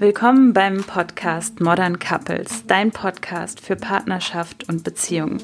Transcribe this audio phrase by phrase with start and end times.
[0.00, 5.38] Willkommen beim Podcast Modern Couples, dein Podcast für Partnerschaft und Beziehung.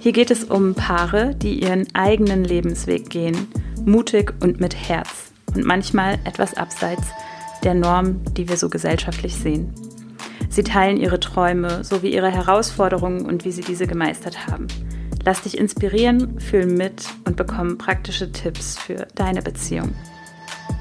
[0.00, 3.48] Hier geht es um Paare, die ihren eigenen Lebensweg gehen,
[3.86, 7.06] mutig und mit Herz und manchmal etwas abseits
[7.64, 9.72] der Norm, die wir so gesellschaftlich sehen.
[10.50, 14.66] Sie teilen ihre Träume sowie ihre Herausforderungen und wie sie diese gemeistert haben.
[15.24, 19.94] Lass dich inspirieren, fühl mit und bekomme praktische Tipps für deine Beziehung.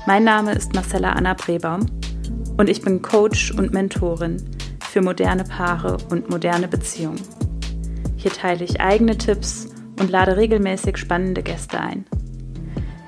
[0.05, 1.85] Mein Name ist Marcella Anna Brebaum
[2.57, 4.37] und ich bin Coach und Mentorin
[4.89, 7.21] für moderne Paare und moderne Beziehungen.
[8.15, 9.67] Hier teile ich eigene Tipps
[9.99, 12.05] und lade regelmäßig spannende Gäste ein.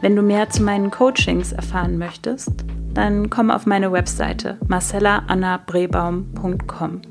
[0.01, 2.51] Wenn du mehr zu meinen Coachings erfahren möchtest,
[2.93, 7.01] dann komm auf meine Webseite marcellaannabrebaum.com.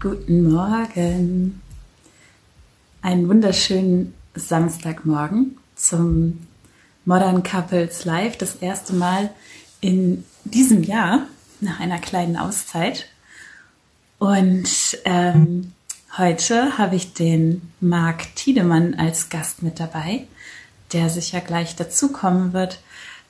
[0.00, 1.60] Guten Morgen.
[3.02, 6.40] Einen wunderschönen Samstagmorgen zum
[7.04, 9.30] Modern Couples Live das erste Mal
[9.80, 11.26] in diesem Jahr
[11.60, 13.06] nach einer kleinen Auszeit.
[14.18, 15.72] Und ähm,
[16.16, 20.26] heute habe ich den Marc Tiedemann als Gast mit dabei,
[20.92, 22.80] der sicher gleich dazukommen wird.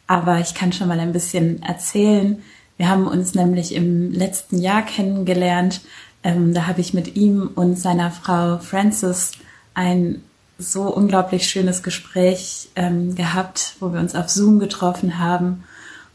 [0.06, 2.42] Aber ich kann schon mal ein bisschen erzählen.
[2.76, 5.80] Wir haben uns nämlich im letzten Jahr kennengelernt.
[6.22, 9.32] Ähm, da habe ich mit ihm und seiner Frau Frances
[9.74, 10.22] ein
[10.58, 15.64] so unglaublich schönes Gespräch ähm, gehabt, wo wir uns auf Zoom getroffen haben.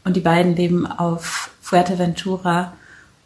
[0.04, 2.72] Und die beiden leben auf Fuerteventura.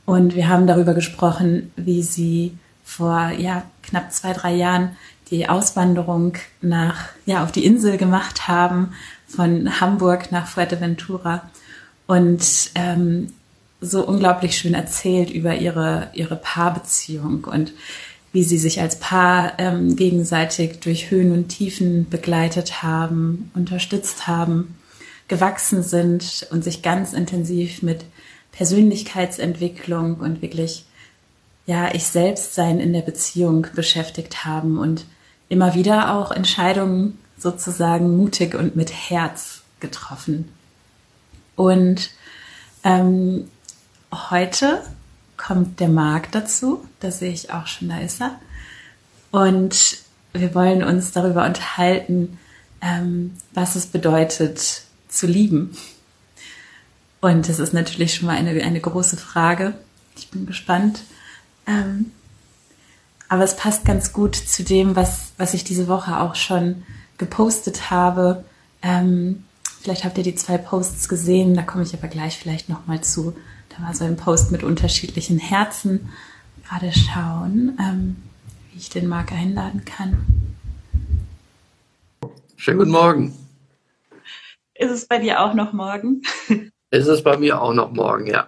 [0.07, 4.97] Und wir haben darüber gesprochen, wie sie vor ja, knapp zwei, drei Jahren
[5.31, 8.93] die Auswanderung nach, ja, auf die Insel gemacht haben,
[9.27, 11.51] von Hamburg nach Fuerteventura.
[12.07, 13.33] Und ähm,
[13.81, 17.73] so unglaublich schön erzählt über ihre, ihre Paarbeziehung und
[18.35, 24.75] wie sie sich als Paar ähm, gegenseitig durch Höhen und Tiefen begleitet haben, unterstützt haben,
[25.29, 28.05] gewachsen sind und sich ganz intensiv mit
[28.51, 30.85] Persönlichkeitsentwicklung und wirklich
[31.67, 35.07] ja ich selbst sein in der Beziehung beschäftigt haben und
[35.49, 40.49] immer wieder auch Entscheidungen sozusagen mutig und mit Herz getroffen.
[41.55, 42.11] Und
[42.83, 43.49] ähm,
[44.13, 44.83] heute
[45.37, 46.85] kommt der Marc dazu.
[47.01, 48.39] Da sehe ich auch schon, da ist er.
[49.31, 49.99] Und
[50.33, 52.39] wir wollen uns darüber unterhalten,
[52.81, 55.77] ähm, was es bedeutet zu lieben.
[57.21, 59.75] Und das ist natürlich schon mal eine, eine große Frage.
[60.17, 61.03] Ich bin gespannt.
[61.67, 62.13] Ähm,
[63.29, 66.83] aber es passt ganz gut zu dem, was, was ich diese Woche auch schon
[67.17, 68.45] gepostet habe.
[68.83, 69.45] Ähm,
[69.81, 73.35] vielleicht habt ihr die zwei Posts gesehen, da komme ich aber gleich vielleicht nochmal zu.
[73.77, 76.11] Da war so ein Post mit unterschiedlichen Herzen.
[76.69, 78.17] Gerade schauen, ähm,
[78.71, 80.25] wie ich den Marc einladen kann.
[82.57, 83.35] Schönen guten Morgen.
[84.75, 86.23] Ist es bei dir auch noch morgen?
[86.91, 88.47] Ist es bei mir auch noch morgen, ja.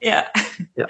[0.00, 0.24] Ja.
[0.74, 0.86] ja.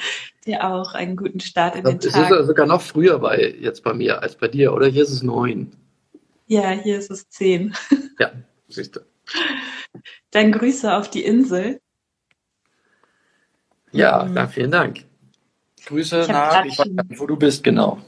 [0.47, 2.31] Dir auch einen guten Start in den es Tag.
[2.31, 4.87] Es ist sogar noch früher bei, jetzt bei mir als bei dir, oder?
[4.87, 5.73] Hier ist es neun.
[6.47, 7.75] Ja, hier ist es zehn.
[8.21, 8.33] Ja,
[8.69, 9.01] siehst du.
[10.31, 11.81] Dann Grüße auf die Insel.
[13.93, 14.49] Ja, mhm.
[14.49, 15.05] vielen Dank.
[15.87, 17.99] Grüße nach, ich weiß nicht, wo du bist, genau.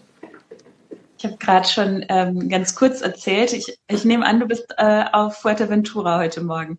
[1.18, 3.52] Ich habe gerade schon ähm, ganz kurz erzählt.
[3.52, 6.78] Ich, ich nehme an, du bist äh, auf Fuerteventura heute Morgen.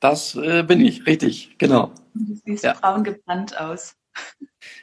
[0.00, 1.90] Das äh, bin ich, richtig, genau.
[2.14, 2.74] Du siehst ja.
[2.74, 3.94] braun gebrannt aus.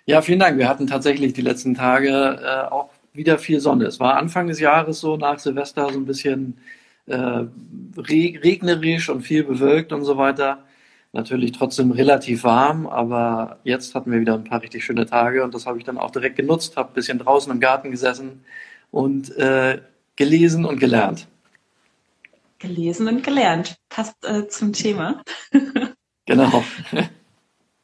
[0.05, 0.57] Ja, vielen Dank.
[0.57, 3.85] Wir hatten tatsächlich die letzten Tage äh, auch wieder viel Sonne.
[3.85, 6.57] Es war Anfang des Jahres so, nach Silvester so ein bisschen
[7.05, 7.45] äh,
[7.97, 10.63] regnerisch und viel bewölkt und so weiter
[11.13, 15.53] natürlich trotzdem relativ warm, aber jetzt hatten wir wieder ein paar richtig schöne Tage und
[15.53, 18.43] das habe ich dann auch direkt genutzt, habe ein bisschen draußen im Garten gesessen
[18.91, 19.79] und äh,
[20.15, 21.27] gelesen und gelernt.
[22.57, 25.21] Gelesen und gelernt, passt äh, zum Thema.
[26.25, 26.63] genau.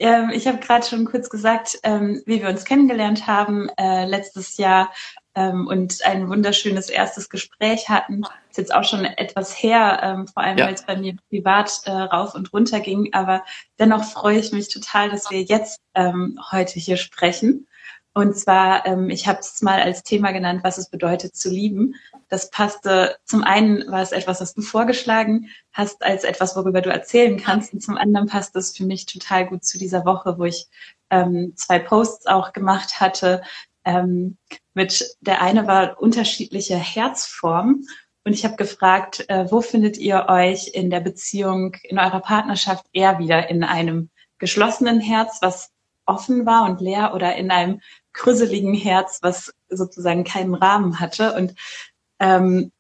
[0.01, 4.55] Ähm, ich habe gerade schon kurz gesagt, ähm, wie wir uns kennengelernt haben äh, letztes
[4.55, 4.93] Jahr
[5.35, 8.23] ähm, und ein wunderschönes erstes Gespräch hatten.
[8.49, 10.65] Ist jetzt auch schon etwas her, ähm, vor allem ja.
[10.65, 13.13] weil es bei mir privat äh, rauf und runter ging.
[13.13, 13.43] Aber
[13.77, 17.67] dennoch freue ich mich total, dass wir jetzt ähm, heute hier sprechen.
[18.13, 21.95] Und zwar, ähm, ich habe es mal als Thema genannt, was es bedeutet zu lieben.
[22.27, 26.89] Das passte, zum einen war es etwas, was du vorgeschlagen hast, als etwas, worüber du
[26.89, 27.71] erzählen kannst.
[27.71, 30.67] Und zum anderen passt es für mich total gut zu dieser Woche, wo ich
[31.11, 33.41] ähm, zwei Posts auch gemacht hatte,
[33.89, 34.37] ähm,
[34.73, 37.87] mit der eine war unterschiedliche Herzformen.
[38.23, 42.85] Und ich habe gefragt, äh, wo findet ihr euch in der Beziehung, in eurer Partnerschaft
[42.93, 43.49] eher wieder?
[43.49, 45.71] In einem geschlossenen Herz, was
[46.05, 47.81] offen war und leer oder in einem
[48.13, 51.33] krüsseligen Herz, was sozusagen keinen Rahmen hatte.
[51.33, 51.55] Und
[52.19, 52.71] ähm,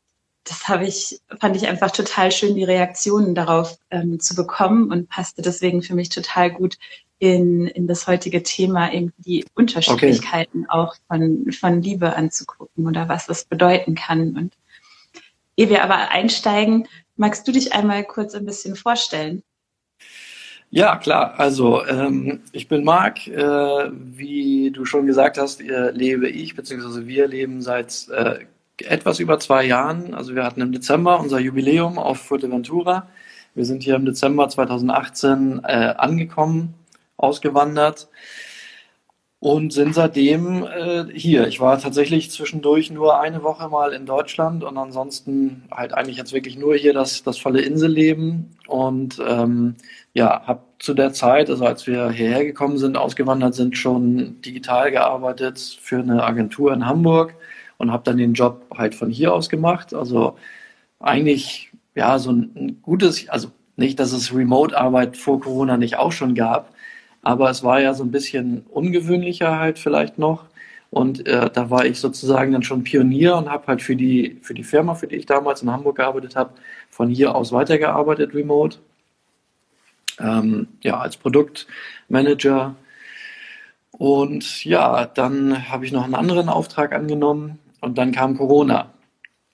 [0.43, 5.09] das habe ich, fand ich einfach total schön, die Reaktionen darauf ähm, zu bekommen und
[5.09, 6.77] passte deswegen für mich total gut
[7.19, 10.69] in, in das heutige Thema, eben die Unterschiedlichkeiten okay.
[10.69, 14.35] auch von, von Liebe anzugucken oder was das bedeuten kann.
[14.37, 14.53] Und
[15.57, 16.87] ehe wir aber einsteigen,
[17.17, 19.43] magst du dich einmal kurz ein bisschen vorstellen?
[20.71, 21.39] Ja, klar.
[21.39, 23.27] Also ähm, ich bin Marc.
[23.27, 28.45] Äh, wie du schon gesagt hast, äh, lebe ich, beziehungsweise wir leben seit äh,
[28.77, 30.13] etwas über zwei Jahren.
[30.13, 33.07] Also wir hatten im Dezember unser Jubiläum auf Fuerteventura.
[33.55, 36.75] Wir sind hier im Dezember 2018 äh, angekommen,
[37.19, 38.07] ausgewandert
[39.39, 41.47] und sind seitdem äh, hier.
[41.47, 46.33] Ich war tatsächlich zwischendurch nur eine Woche mal in Deutschland und ansonsten halt eigentlich jetzt
[46.33, 49.75] wirklich nur hier das, das volle Inselleben und ähm,
[50.13, 54.91] ja, habe zu der Zeit, also als wir hierher gekommen sind, ausgewandert sind, schon digital
[54.91, 57.35] gearbeitet für eine Agentur in Hamburg
[57.77, 59.93] und habe dann den Job halt von hier aus gemacht.
[59.93, 60.37] Also
[60.99, 66.11] eigentlich ja so ein, ein gutes, also nicht, dass es Remote-Arbeit vor Corona nicht auch
[66.11, 66.73] schon gab,
[67.21, 70.45] aber es war ja so ein bisschen ungewöhnlicher halt vielleicht noch.
[70.91, 74.53] Und äh, da war ich sozusagen dann schon Pionier und habe halt für die, für
[74.55, 76.51] die Firma, für die ich damals in Hamburg gearbeitet habe,
[76.89, 78.79] von hier aus weitergearbeitet, remote.
[80.19, 82.75] Ähm, ja, als Produktmanager.
[83.91, 88.91] Und ja, dann habe ich noch einen anderen Auftrag angenommen und dann kam Corona.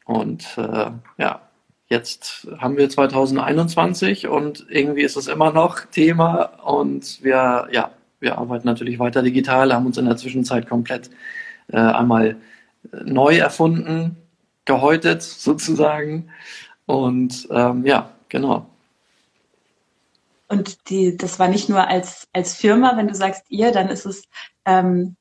[0.05, 1.41] Und äh, ja,
[1.87, 8.37] jetzt haben wir 2021 und irgendwie ist es immer noch Thema und wir, ja, wir
[8.37, 11.09] arbeiten natürlich weiter digital, haben uns in der Zwischenzeit komplett
[11.67, 12.37] äh, einmal
[13.03, 14.17] neu erfunden,
[14.65, 16.29] gehäutet sozusagen.
[16.85, 18.67] Und ähm, ja, genau.
[20.47, 24.05] Und die, das war nicht nur als, als Firma, wenn du sagst ihr, dann ist
[24.05, 24.23] es
[24.65, 25.15] ähm,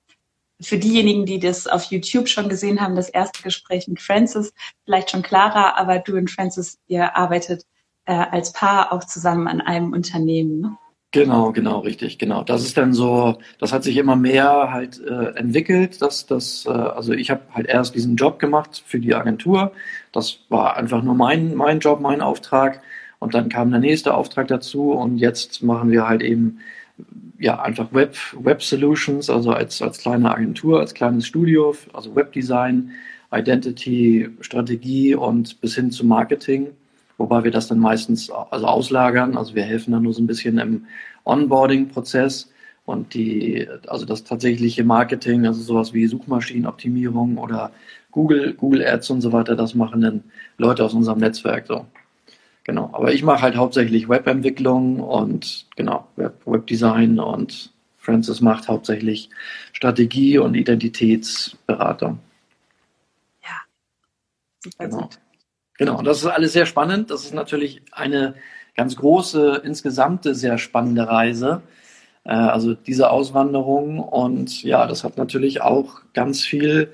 [0.65, 4.53] für diejenigen, die das auf YouTube schon gesehen haben, das erste Gespräch mit Francis,
[4.85, 7.65] vielleicht schon klarer, aber du und Francis, ihr arbeitet
[8.07, 10.61] äh, als Paar auch zusammen an einem Unternehmen.
[10.61, 10.77] Ne?
[11.15, 12.43] Genau, genau, richtig, genau.
[12.43, 16.03] Das ist dann so, das hat sich immer mehr halt äh, entwickelt.
[16.03, 19.71] Dass, dass, äh, also ich habe halt erst diesen Job gemacht für die Agentur.
[20.11, 22.83] Das war einfach nur mein, mein Job, mein Auftrag.
[23.21, 26.59] Und dann kam der nächste Auftrag dazu und jetzt machen wir halt eben
[27.39, 32.93] ja, einfach Web, Web Solutions, also als, als kleine Agentur, als kleines Studio, also Webdesign,
[33.33, 36.69] Identity, Strategie und bis hin zu Marketing,
[37.19, 39.37] wobei wir das dann meistens also auslagern.
[39.37, 40.87] Also wir helfen dann nur so ein bisschen im
[41.25, 42.53] Onboarding-Prozess
[42.87, 47.73] und die, also das tatsächliche Marketing, also sowas wie Suchmaschinenoptimierung oder
[48.11, 50.25] Google, Google Ads und so weiter, das machen dann
[50.59, 51.87] Leute aus unserem Netzwerk so.
[52.65, 59.29] Genau, aber ich mache halt hauptsächlich Webentwicklung und genau, Web, Webdesign und Francis macht hauptsächlich
[59.73, 62.21] Strategie und Identitätsberatung.
[63.43, 63.57] Ja,
[64.61, 65.03] super genau.
[65.03, 65.19] gut.
[65.77, 67.11] Genau, und das ist alles sehr spannend.
[67.11, 68.35] Das ist natürlich eine
[68.77, 71.63] ganz große, insgesamte sehr spannende Reise.
[72.25, 76.93] Äh, also diese Auswanderung und ja, das hat natürlich auch ganz viel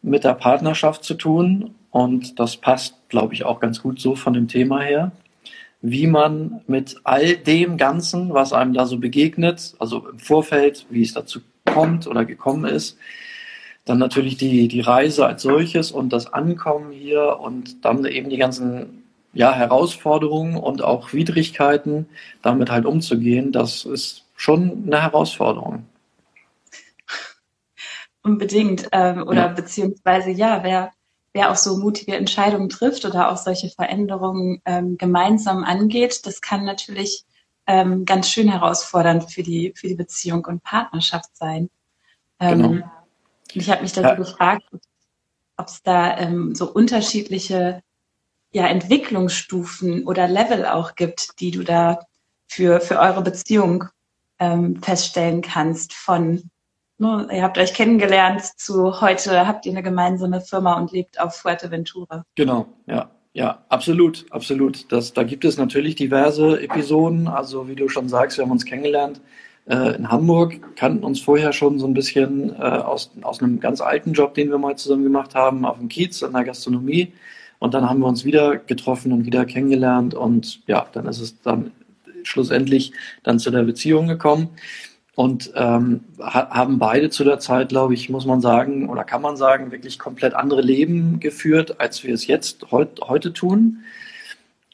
[0.00, 4.32] mit der Partnerschaft zu tun und das passt, glaube ich, auch ganz gut so von
[4.32, 5.12] dem Thema her,
[5.82, 11.02] wie man mit all dem Ganzen, was einem da so begegnet, also im Vorfeld, wie
[11.02, 12.98] es dazu kommt oder gekommen ist,
[13.84, 18.36] dann natürlich die, die Reise als solches und das Ankommen hier und dann eben die
[18.36, 22.06] ganzen ja, Herausforderungen und auch Widrigkeiten,
[22.42, 25.86] damit halt umzugehen, das ist schon eine Herausforderung.
[28.22, 28.88] Unbedingt.
[28.92, 29.48] Ähm, oder ja.
[29.48, 30.92] beziehungsweise ja, wer
[31.32, 36.64] wer auch so mutige Entscheidungen trifft oder auch solche Veränderungen ähm, gemeinsam angeht, das kann
[36.64, 37.24] natürlich
[37.66, 41.70] ähm, ganz schön herausfordernd für die, für die Beziehung und Partnerschaft sein.
[42.40, 42.90] Ähm, genau.
[43.52, 44.14] Ich habe mich da ja.
[44.14, 44.64] gefragt,
[45.56, 47.82] ob es da ähm, so unterschiedliche
[48.52, 52.00] ja, Entwicklungsstufen oder Level auch gibt, die du da
[52.48, 53.84] für, für eure Beziehung
[54.40, 56.50] ähm, feststellen kannst von
[57.00, 61.36] ne, ihr habt euch kennengelernt zu heute habt ihr eine gemeinsame Firma und lebt auf
[61.36, 62.24] Fuerteventura.
[62.34, 63.10] Genau, ja.
[63.32, 64.90] Ja, absolut, absolut.
[64.90, 67.28] Das, da gibt es natürlich diverse Episoden.
[67.28, 69.20] Also wie du schon sagst, wir haben uns kennengelernt
[69.66, 73.80] äh, in Hamburg, kannten uns vorher schon so ein bisschen äh, aus, aus einem ganz
[73.80, 77.12] alten Job, den wir mal zusammen gemacht haben, auf dem Kiez in der Gastronomie.
[77.60, 80.14] Und dann haben wir uns wieder getroffen und wieder kennengelernt.
[80.14, 81.70] Und ja, dann ist es dann
[82.24, 82.92] schlussendlich
[83.22, 84.50] dann zu der Beziehung gekommen
[85.16, 89.36] und ähm, haben beide zu der Zeit, glaube ich, muss man sagen, oder kann man
[89.36, 93.84] sagen, wirklich komplett andere Leben geführt, als wir es jetzt heut, heute tun.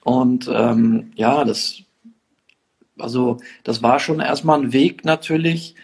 [0.04, 1.78] Und ähm, ja, das,
[2.98, 5.74] also das war schon erstmal ein Weg natürlich,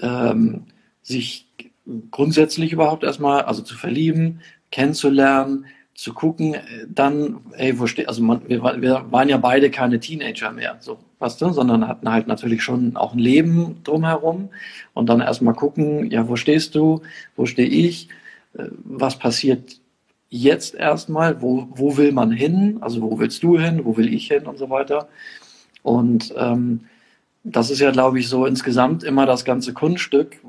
[0.00, 0.66] ähm,
[1.02, 1.46] sich
[2.10, 4.40] grundsätzlich überhaupt erstmal, also zu verlieben,
[4.70, 5.66] kennenzulernen,
[6.00, 10.00] zu gucken, äh, dann, ey, wo steht, also man, wir, wir waren ja beide keine
[10.00, 14.48] Teenager mehr, so, weißt du, sondern hatten halt natürlich schon auch ein Leben drumherum
[14.94, 17.02] und dann erstmal gucken, ja, wo stehst du,
[17.36, 18.08] wo stehe ich,
[18.54, 19.78] äh, was passiert
[20.30, 24.28] jetzt erstmal, wo, wo will man hin, also wo willst du hin, wo will ich
[24.28, 25.06] hin und so weiter.
[25.82, 26.86] Und ähm,
[27.44, 30.40] das ist ja, glaube ich, so insgesamt immer das ganze Kunststück,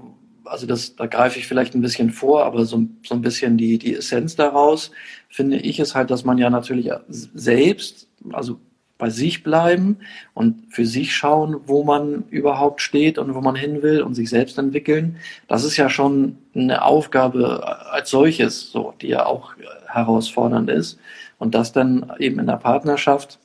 [0.45, 3.77] also das, da greife ich vielleicht ein bisschen vor, aber so, so ein bisschen die,
[3.77, 4.91] die Essenz daraus,
[5.29, 8.59] finde ich, ist halt, dass man ja natürlich selbst, also
[8.97, 9.97] bei sich bleiben
[10.35, 14.29] und für sich schauen, wo man überhaupt steht und wo man hin will und sich
[14.29, 15.17] selbst entwickeln.
[15.47, 19.55] Das ist ja schon eine Aufgabe als solches, so, die ja auch
[19.87, 20.99] herausfordernd ist.
[21.39, 23.39] Und das dann eben in der Partnerschaft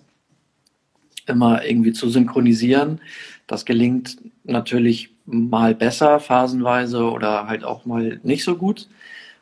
[1.26, 3.00] immer irgendwie zu synchronisieren,
[3.46, 8.88] das gelingt natürlich mal besser, phasenweise oder halt auch mal nicht so gut.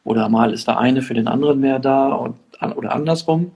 [0.03, 2.37] Oder mal ist der eine für den anderen mehr da und,
[2.77, 3.53] oder andersrum.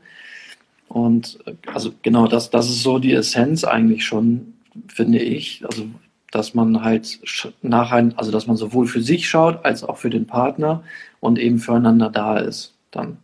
[0.88, 4.54] Und also genau das, das ist so die Essenz eigentlich schon,
[4.88, 5.62] finde ich.
[5.66, 5.86] Also,
[6.30, 7.20] dass man halt
[7.62, 10.82] nachher, also dass man sowohl für sich schaut als auch für den Partner
[11.20, 12.74] und eben füreinander da ist.
[12.90, 13.18] Dann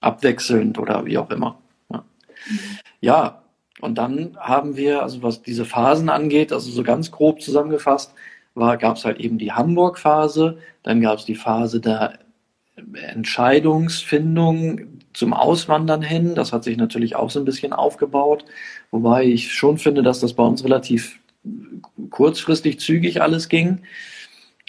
[0.00, 1.58] abwechselnd oder wie auch immer.
[1.90, 2.04] Ja.
[3.00, 3.42] ja,
[3.80, 8.12] und dann haben wir, also was diese Phasen angeht, also so ganz grob zusammengefasst,
[8.54, 12.18] gab es halt eben die Hamburg-Phase, dann gab es die Phase der
[12.94, 14.80] Entscheidungsfindung
[15.12, 16.34] zum Auswandern hin.
[16.34, 18.44] Das hat sich natürlich auch so ein bisschen aufgebaut,
[18.90, 21.18] wobei ich schon finde, dass das bei uns relativ
[22.10, 23.80] kurzfristig zügig alles ging.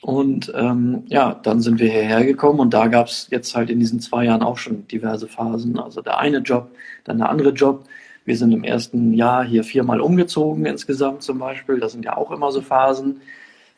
[0.03, 3.79] Und ähm, ja, dann sind wir hierher gekommen und da gab es jetzt halt in
[3.79, 5.79] diesen zwei Jahren auch schon diverse Phasen.
[5.79, 6.71] Also der eine Job,
[7.03, 7.85] dann der andere Job.
[8.27, 11.79] Wir sind im ersten Jahr hier viermal umgezogen insgesamt zum Beispiel.
[11.79, 13.21] Das sind ja auch immer so Phasen.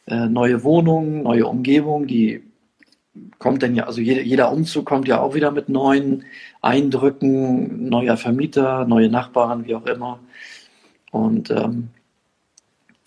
[0.08, 2.42] Äh, neue Wohnungen, neue Umgebung, die
[3.38, 6.26] kommt denn ja, also jeder, jeder Umzug kommt ja auch wieder mit neuen
[6.62, 10.20] Eindrücken, neuer Vermieter, neue Nachbarn, wie auch immer.
[11.12, 11.90] Und ähm,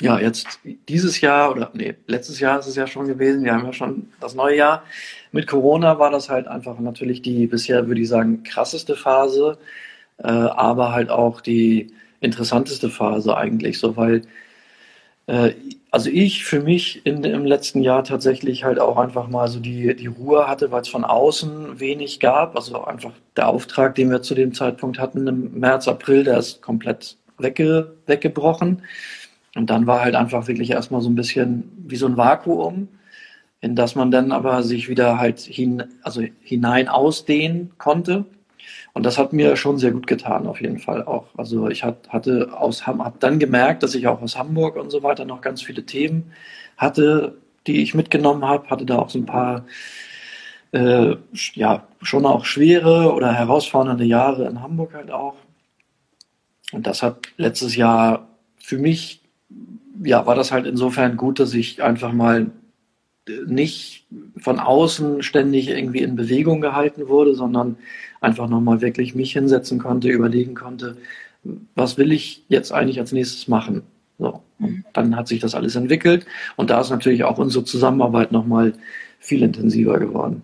[0.01, 3.67] ja, jetzt dieses Jahr oder nee, letztes Jahr ist es ja schon gewesen, wir haben
[3.67, 4.85] ja schon das neue Jahr.
[5.33, 9.59] Mit Corona war das halt einfach natürlich die bisher, würde ich sagen, krasseste Phase,
[10.19, 14.23] äh, aber halt auch die interessanteste Phase eigentlich, so weil
[15.26, 15.52] äh,
[15.90, 19.95] also ich für mich in, im letzten Jahr tatsächlich halt auch einfach mal so die,
[19.95, 22.57] die Ruhe hatte, weil es von außen wenig gab.
[22.57, 26.62] Also einfach der Auftrag, den wir zu dem Zeitpunkt hatten im März, April, der ist
[26.62, 28.83] komplett wegge, weggebrochen.
[29.54, 32.88] Und dann war halt einfach wirklich erstmal so ein bisschen wie so ein Vakuum,
[33.61, 38.25] in das man dann aber sich wieder halt hin, also hinein ausdehnen konnte.
[38.93, 41.26] Und das hat mir schon sehr gut getan, auf jeden Fall auch.
[41.37, 45.25] Also ich hatte aus, habe dann gemerkt, dass ich auch aus Hamburg und so weiter
[45.25, 46.33] noch ganz viele Themen
[46.76, 49.64] hatte, die ich mitgenommen habe, hatte da auch so ein paar,
[50.73, 51.17] äh,
[51.55, 55.37] ja, schon auch schwere oder herausfordernde Jahre in Hamburg halt auch.
[56.73, 59.21] Und das hat letztes Jahr für mich,
[60.02, 62.50] ja, war das halt insofern gut, dass ich einfach mal
[63.47, 67.76] nicht von außen ständig irgendwie in Bewegung gehalten wurde, sondern
[68.23, 70.97] einfach nochmal wirklich mich hinsetzen konnte, überlegen konnte,
[71.75, 73.83] was will ich jetzt eigentlich als nächstes machen?
[74.19, 74.43] So.
[74.59, 74.85] Und mhm.
[74.93, 76.26] dann hat sich das alles entwickelt
[76.57, 78.75] und da ist natürlich auch unsere Zusammenarbeit nochmal
[79.19, 80.43] viel intensiver geworden.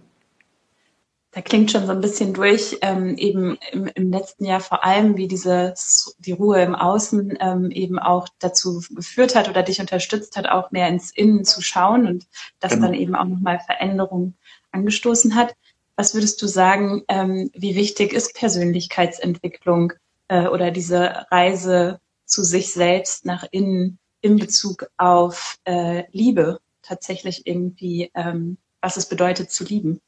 [1.33, 5.17] Da klingt schon so ein bisschen durch, ähm, eben im, im, letzten Jahr vor allem,
[5.19, 5.75] wie diese
[6.19, 10.71] die Ruhe im Außen ähm, eben auch dazu geführt hat oder dich unterstützt hat, auch
[10.71, 12.27] mehr ins Innen zu schauen und
[12.61, 12.87] das genau.
[12.87, 14.37] dann eben auch nochmal Veränderungen
[14.73, 15.55] angestoßen hat.
[15.99, 19.95] Was würdest du sagen, ähm, wie wichtig ist Persönlichkeitsentwicklung
[20.29, 27.49] äh, oder diese Reise zu sich selbst nach innen in Bezug auf äh, Liebe tatsächlich
[27.49, 30.01] irgendwie, ähm, was es bedeutet zu lieben?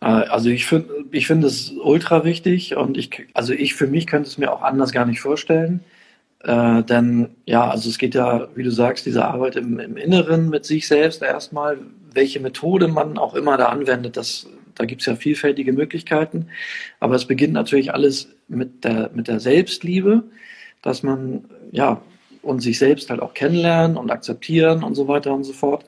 [0.00, 4.08] Äh, also ich finde ich finde es ultra wichtig und ich, also ich für mich
[4.08, 5.84] könnte es mir auch anders gar nicht vorstellen.
[6.40, 10.50] Äh, denn ja, also es geht ja, wie du sagst, diese Arbeit im, im Inneren
[10.50, 11.78] mit sich selbst erstmal,
[12.12, 16.48] welche Methode man auch immer da anwendet, das da gibt es ja vielfältige Möglichkeiten.
[17.00, 20.24] Aber es beginnt natürlich alles mit der, mit der Selbstliebe,
[20.82, 22.00] dass man ja
[22.42, 25.84] und sich selbst halt auch kennenlernen und akzeptieren und so weiter und so fort.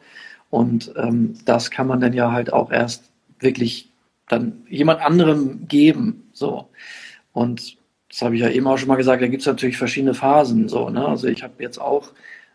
[0.50, 3.04] Und ähm, das kann man dann ja halt auch erst
[3.38, 3.88] wirklich
[4.28, 6.28] dann jemand anderem geben.
[6.32, 6.68] So.
[7.32, 7.76] Und
[8.09, 10.68] das habe ich ja eben auch schon mal gesagt, da gibt es natürlich verschiedene Phasen.
[10.68, 11.06] So, ne?
[11.06, 12.11] Also ich habe jetzt auch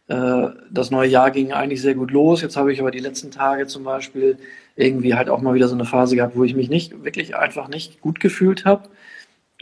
[0.08, 2.42] das neue Jahr ging eigentlich sehr gut los.
[2.42, 4.38] Jetzt habe ich aber die letzten Tage zum Beispiel
[4.76, 7.68] irgendwie halt auch mal wieder so eine Phase gehabt, wo ich mich nicht wirklich einfach
[7.70, 8.90] nicht gut gefühlt habe.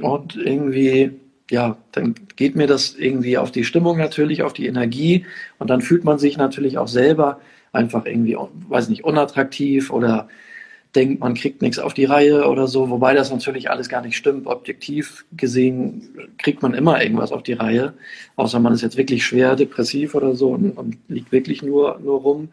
[0.02, 1.12] Und irgendwie,
[1.50, 5.26] ja, dann geht mir das irgendwie auf die Stimmung natürlich, auf die Energie.
[5.60, 7.40] Und dann fühlt man sich natürlich auch selber
[7.72, 10.28] einfach irgendwie, weiß nicht, unattraktiv oder
[10.96, 14.16] denkt, man kriegt nichts auf die Reihe oder so, wobei das natürlich alles gar nicht
[14.16, 14.48] stimmt.
[14.48, 17.94] Objektiv gesehen kriegt man immer irgendwas auf die Reihe,
[18.36, 22.22] außer man ist jetzt wirklich schwer depressiv oder so und, und liegt wirklich nur, nur
[22.22, 22.50] rum.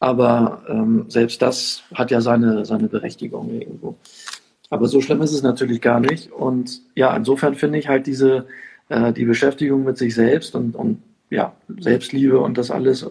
[0.00, 3.96] Aber ähm, selbst das hat ja seine, seine Berechtigung irgendwo.
[4.68, 6.32] Aber so schlimm ist es natürlich gar nicht.
[6.32, 8.46] Und ja, insofern finde ich halt diese,
[8.88, 13.08] äh, die Beschäftigung mit sich selbst und, und ja, Selbstliebe und das alles äh,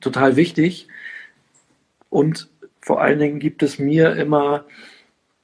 [0.00, 0.86] total wichtig.
[2.08, 2.48] Und
[2.88, 4.64] vor allen Dingen gibt es mir immer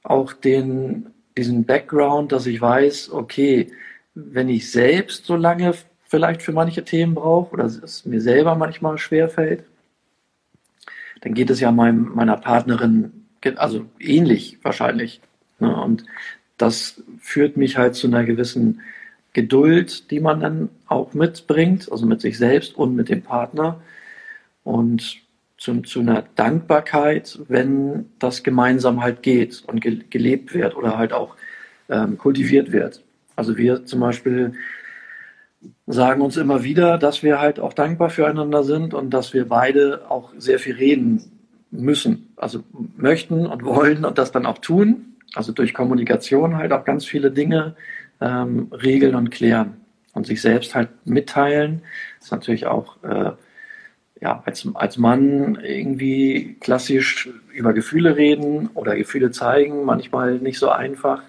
[0.01, 3.71] auch den, diesen Background, dass ich weiß, okay,
[4.15, 5.75] wenn ich selbst so lange
[6.05, 9.63] vielleicht für manche Themen brauche oder es mir selber manchmal schwerfällt,
[11.21, 15.21] dann geht es ja meinem, meiner Partnerin also ähnlich wahrscheinlich.
[15.59, 15.71] Ne?
[15.75, 16.03] Und
[16.57, 18.81] das führt mich halt zu einer gewissen
[19.33, 23.81] Geduld, die man dann auch mitbringt, also mit sich selbst und mit dem Partner.
[24.63, 25.23] Und
[25.65, 31.11] zu, zu einer Dankbarkeit, wenn das gemeinsam halt geht und ge gelebt wird oder halt
[31.11, 31.35] auch
[31.89, 33.03] ähm, kultiviert wird.
[33.35, 34.53] Also wir zum Beispiel
[35.87, 40.09] sagen uns immer wieder, dass wir halt auch dankbar füreinander sind und dass wir beide
[40.09, 41.31] auch sehr viel reden
[41.71, 42.63] müssen, also
[42.95, 45.15] möchten und wollen und das dann auch tun.
[45.33, 47.75] Also durch Kommunikation halt auch ganz viele Dinge
[48.21, 49.77] ähm, regeln und klären
[50.13, 51.81] und sich selbst halt mitteilen.
[52.19, 53.31] Das ist natürlich auch äh,
[54.25, 60.69] ja, als, als Mann irgendwie klassisch über Gefühle reden oder Gefühle zeigen, manchmal nicht so
[60.69, 61.21] einfach.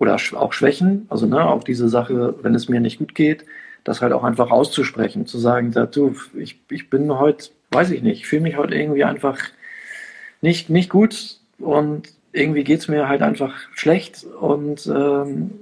[0.00, 3.44] Oder auch Schwächen, also ne, auch diese Sache, wenn es mir nicht gut geht,
[3.84, 8.22] das halt auch einfach auszusprechen, zu sagen, du, ich, ich bin heute, weiß ich nicht,
[8.22, 9.38] ich fühle mich heute irgendwie einfach
[10.40, 15.52] nicht, nicht gut und irgendwie geht es mir halt einfach schlecht und, ähm,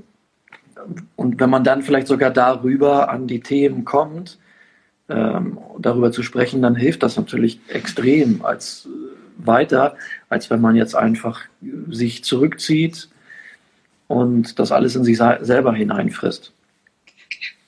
[1.16, 4.38] und wenn man dann vielleicht sogar darüber an die Themen kommt,
[5.11, 9.97] ähm, darüber zu sprechen, dann hilft das natürlich extrem als äh, weiter,
[10.29, 11.40] als wenn man jetzt einfach
[11.88, 13.09] sich zurückzieht
[14.07, 16.52] und das alles in sich selber hineinfrisst.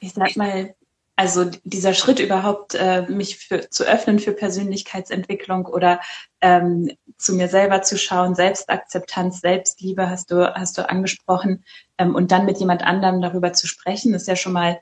[0.01, 0.75] Ich sag mal,
[1.17, 6.01] also dieser Schritt überhaupt, äh, mich für, zu öffnen für Persönlichkeitsentwicklung oder
[6.41, 11.65] ähm, zu mir selber zu schauen, Selbstakzeptanz, Selbstliebe hast du, hast du angesprochen
[11.99, 14.81] ähm, und dann mit jemand anderem darüber zu sprechen, ist ja schon mal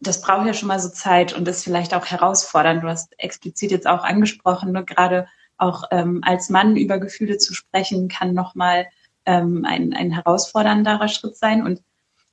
[0.00, 2.82] das braucht ja schon mal so Zeit und ist vielleicht auch herausfordernd.
[2.82, 7.54] Du hast explizit jetzt auch angesprochen, ne, gerade auch ähm, als Mann über Gefühle zu
[7.54, 8.86] sprechen, kann nochmal
[9.26, 11.64] ähm, ein, ein herausfordernderer Schritt sein.
[11.64, 11.82] Und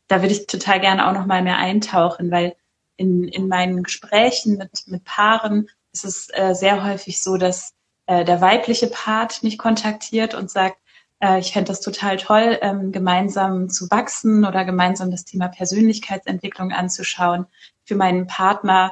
[0.08, 2.56] da würde ich total gerne auch nochmal mehr eintauchen, weil
[2.98, 7.74] in, in meinen Gesprächen mit, mit Paaren ist es äh, sehr häufig so, dass
[8.06, 10.78] äh, der weibliche Part mich kontaktiert und sagt,
[11.20, 16.72] äh, ich fände das total toll, ähm, gemeinsam zu wachsen oder gemeinsam das Thema Persönlichkeitsentwicklung
[16.72, 17.46] anzuschauen.
[17.84, 18.92] Für meinen Partner,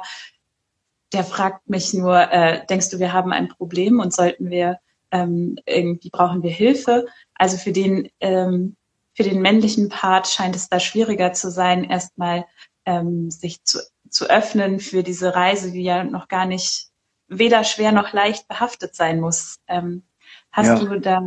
[1.12, 4.78] der fragt mich nur, äh, denkst du, wir haben ein Problem und sollten wir
[5.10, 7.06] ähm, irgendwie brauchen wir Hilfe?
[7.34, 8.76] Also für den ähm,
[9.14, 12.46] für den männlichen Part scheint es da schwieriger zu sein, erstmal
[12.84, 13.78] ähm, sich zu,
[14.10, 16.88] zu öffnen für diese Reise, die ja noch gar nicht
[17.28, 19.60] weder schwer noch leicht behaftet sein muss.
[19.68, 20.02] Ähm,
[20.50, 20.78] hast ja.
[20.80, 21.20] du da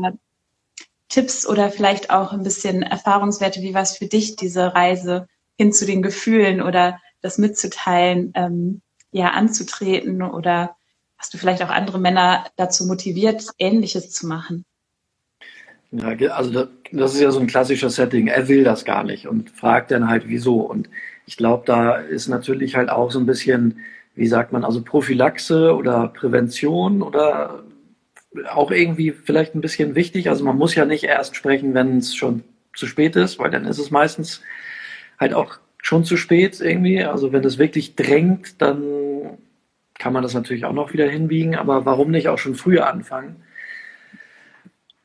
[1.09, 5.71] Tipps oder vielleicht auch ein bisschen Erfahrungswerte, wie war es für dich, diese Reise hin
[5.71, 10.75] zu den Gefühlen oder das mitzuteilen, ähm, ja, anzutreten oder
[11.17, 14.65] hast du vielleicht auch andere Männer dazu motiviert, Ähnliches zu machen?
[15.91, 18.27] Ja, also das ist ja so ein klassischer Setting.
[18.27, 20.59] Er will das gar nicht und fragt dann halt, wieso.
[20.59, 20.89] Und
[21.25, 23.79] ich glaube, da ist natürlich halt auch so ein bisschen,
[24.13, 27.63] wie sagt man, also Prophylaxe oder Prävention oder
[28.49, 30.29] auch irgendwie vielleicht ein bisschen wichtig.
[30.29, 32.43] Also man muss ja nicht erst sprechen, wenn es schon
[32.75, 34.41] zu spät ist, weil dann ist es meistens
[35.19, 37.03] halt auch schon zu spät irgendwie.
[37.03, 39.37] Also wenn es wirklich drängt, dann
[39.97, 41.55] kann man das natürlich auch noch wieder hinbiegen.
[41.55, 43.37] Aber warum nicht auch schon früher anfangen?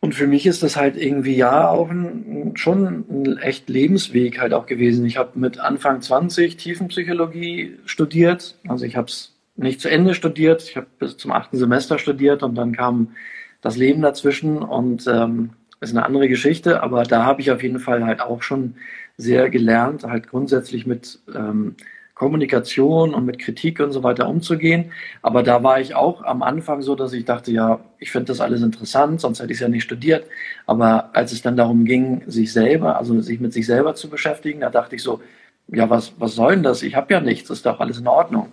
[0.00, 4.52] Und für mich ist das halt irgendwie ja auch ein, schon ein echt Lebensweg halt
[4.52, 5.06] auch gewesen.
[5.06, 8.58] Ich habe mit Anfang 20 Tiefenpsychologie studiert.
[8.66, 9.32] Also ich habe es
[9.62, 10.62] nicht zu Ende studiert.
[10.62, 13.14] Ich habe bis zum achten Semester studiert und dann kam
[13.61, 16.83] das Leben dazwischen und ähm, ist eine andere Geschichte.
[16.83, 18.75] Aber da habe ich auf jeden Fall halt auch schon
[19.16, 21.77] sehr gelernt, halt grundsätzlich mit ähm,
[22.14, 24.92] Kommunikation und mit Kritik und so weiter umzugehen.
[25.22, 28.40] Aber da war ich auch am Anfang so, dass ich dachte, ja, ich finde das
[28.40, 30.27] alles interessant, sonst hätte ich es ja nicht studiert.
[30.66, 34.61] Aber als es dann darum ging, sich selber, also sich mit sich selber zu beschäftigen,
[34.61, 35.20] da dachte ich so,
[35.68, 36.83] ja, was, was soll denn das?
[36.83, 38.53] Ich habe ja nichts, ist doch alles in Ordnung.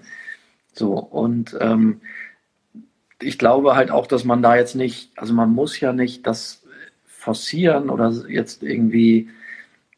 [0.73, 2.01] So, und ähm,
[3.21, 6.63] ich glaube halt auch, dass man da jetzt nicht, also man muss ja nicht das
[7.05, 9.29] forcieren oder jetzt irgendwie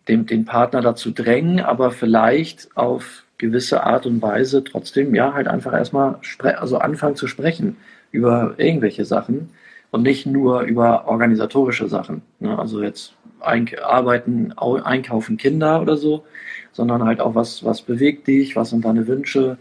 [0.07, 5.47] den, den Partner dazu drängen, aber vielleicht auf gewisse Art und Weise trotzdem, ja, halt
[5.47, 7.77] einfach erstmal also anfangen zu sprechen
[8.11, 9.49] über irgendwelche Sachen
[9.91, 12.21] und nicht nur über organisatorische Sachen.
[12.39, 12.57] Ne?
[12.57, 16.23] Also jetzt arbeiten, einkaufen Kinder oder so,
[16.71, 19.57] sondern halt auch was, was bewegt dich, was sind deine Wünsche,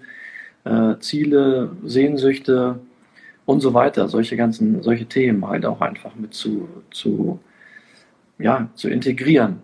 [0.70, 2.78] äh, Ziele, Sehnsüchte
[3.44, 4.08] und so weiter.
[4.08, 7.40] Solche ganzen, solche Themen halt auch einfach mit zu, zu,
[8.38, 9.62] ja, zu integrieren.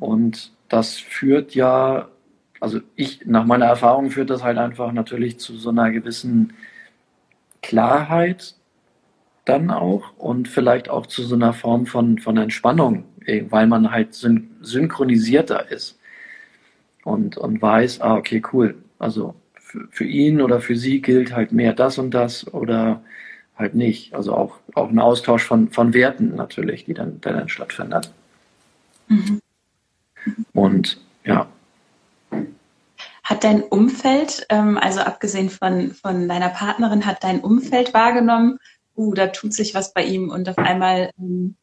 [0.00, 2.08] Und das führt ja,
[2.60, 6.54] also ich, nach meiner Erfahrung führt das halt einfach natürlich zu so einer gewissen
[7.62, 8.54] Klarheit
[9.44, 13.90] dann auch und vielleicht auch zu so einer Form von, von Entspannung, eh, weil man
[13.90, 15.98] halt syn synchronisierter ist
[17.04, 18.76] und, und weiß, ah, okay, cool.
[18.98, 19.34] Also
[19.74, 23.02] für, für ihn oder für sie gilt halt mehr das und das oder
[23.56, 24.14] halt nicht.
[24.14, 28.12] Also auch, auch ein Austausch von, von Werten natürlich, die dann, der dann stattfindet.
[29.08, 29.40] Mhm.
[30.52, 31.48] Und ja.
[33.22, 38.58] Hat dein Umfeld, ähm, also abgesehen von, von deiner Partnerin, hat dein Umfeld wahrgenommen,
[38.96, 41.56] uh, da tut sich was bei ihm und auf einmal ähm,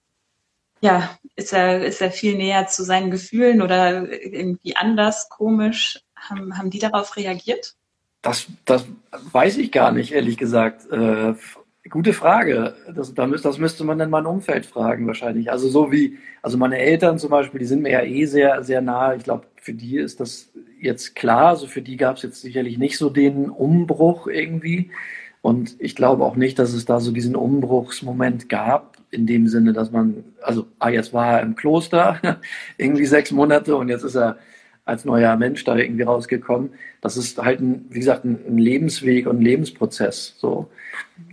[0.82, 6.00] ja, ist er, ist er viel näher zu seinen Gefühlen oder irgendwie anders, komisch?
[6.16, 7.76] Haben, haben die darauf reagiert?
[8.22, 8.86] Das, das
[9.32, 10.90] weiß ich gar nicht, ehrlich gesagt.
[10.92, 11.34] Äh,
[11.90, 12.76] gute Frage.
[12.94, 15.52] Das, das müsste man dann mein Umfeld fragen, wahrscheinlich.
[15.52, 18.82] Also so wie, also meine Eltern zum Beispiel, die sind mir ja eh sehr, sehr
[18.82, 19.16] nah.
[19.16, 21.50] Ich glaube, für die ist das jetzt klar.
[21.50, 24.92] Also für die gab es jetzt sicherlich nicht so den Umbruch irgendwie.
[25.42, 29.74] Und ich glaube auch nicht, dass es da so diesen Umbruchsmoment gab, in dem Sinne,
[29.74, 32.20] dass man, also ah, jetzt war er im Kloster,
[32.78, 34.38] irgendwie sechs Monate und jetzt ist er
[34.86, 36.72] als neuer Mensch da irgendwie rausgekommen.
[37.02, 40.36] Das ist halt, ein, wie gesagt, ein, Lebensweg und ein Lebensprozess.
[40.38, 40.70] So.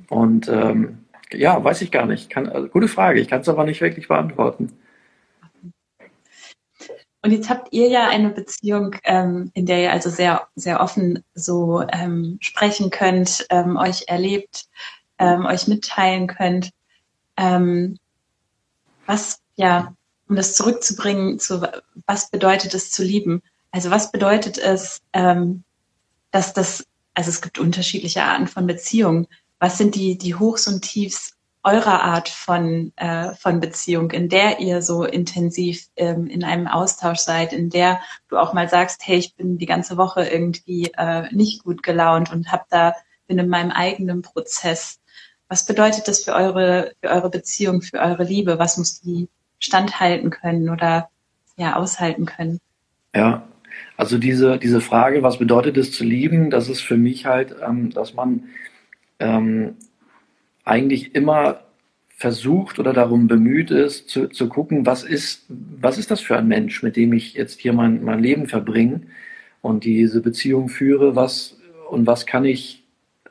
[0.08, 2.30] Und ähm, ja, weiß ich gar nicht.
[2.30, 4.72] Kann, also, gute Frage, ich kann es aber nicht wirklich beantworten.
[7.22, 11.24] Und jetzt habt ihr ja eine Beziehung, ähm, in der ihr also sehr, sehr offen
[11.34, 14.66] so ähm, sprechen könnt, ähm, euch erlebt,
[15.18, 16.70] ähm, euch mitteilen könnt.
[17.36, 17.98] Ähm,
[19.04, 19.94] was, ja,
[20.28, 21.66] um das zurückzubringen zu,
[22.06, 23.42] was bedeutet es zu lieben?
[23.70, 25.64] Also was bedeutet es, ähm,
[26.30, 29.26] dass das, also es gibt unterschiedliche Arten von Beziehungen.
[29.58, 34.60] Was sind die, die Hochs und Tiefs eurer Art von, äh, von Beziehung, in der
[34.60, 39.18] ihr so intensiv ähm, in einem Austausch seid, in der du auch mal sagst, hey,
[39.18, 42.94] ich bin die ganze Woche irgendwie äh, nicht gut gelaunt und hab da,
[43.26, 45.00] bin in meinem eigenen Prozess.
[45.48, 48.58] Was bedeutet das für eure, für eure Beziehung, für eure Liebe?
[48.58, 51.08] Was muss die standhalten können oder
[51.56, 52.60] ja, aushalten können?
[53.14, 53.46] Ja,
[53.96, 57.90] also diese, diese Frage, was bedeutet es zu lieben, das ist für mich halt, ähm,
[57.90, 58.44] dass man
[59.18, 59.74] ähm,
[60.64, 61.60] eigentlich immer
[62.18, 66.48] versucht oder darum bemüht ist, zu, zu gucken, was ist, was ist das für ein
[66.48, 69.02] Mensch, mit dem ich jetzt hier mein, mein Leben verbringe
[69.62, 71.58] und diese Beziehung führe, was
[71.90, 72.84] und was kann ich,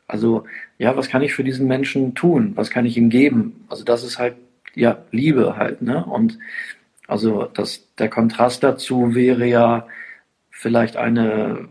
[0.07, 0.45] also
[0.77, 3.65] ja, was kann ich für diesen Menschen tun, was kann ich ihm geben?
[3.67, 4.35] Also das ist halt,
[4.77, 6.05] ja, Liebe halt, ne?
[6.05, 6.37] Und
[7.07, 9.87] also das, der Kontrast dazu wäre ja
[10.51, 11.67] vielleicht eine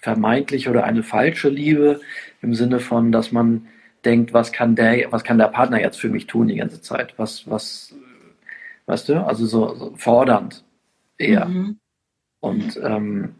[0.00, 2.00] vermeintliche oder eine falsche Liebe
[2.42, 3.68] im Sinne von, dass man
[4.04, 7.14] denkt, was kann der, was kann der Partner jetzt für mich tun die ganze Zeit?
[7.18, 7.94] Was, was,
[8.86, 9.24] weißt du?
[9.24, 10.64] Also so, so fordernd
[11.18, 11.46] eher.
[11.46, 11.78] Mhm.
[12.40, 13.36] Und ähm,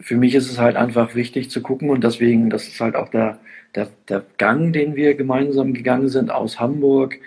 [0.00, 3.10] für mich ist es halt einfach wichtig zu gucken und deswegen, das ist halt auch
[3.10, 3.38] der,
[3.74, 7.18] der, der Gang, den wir gemeinsam gegangen sind aus Hamburg.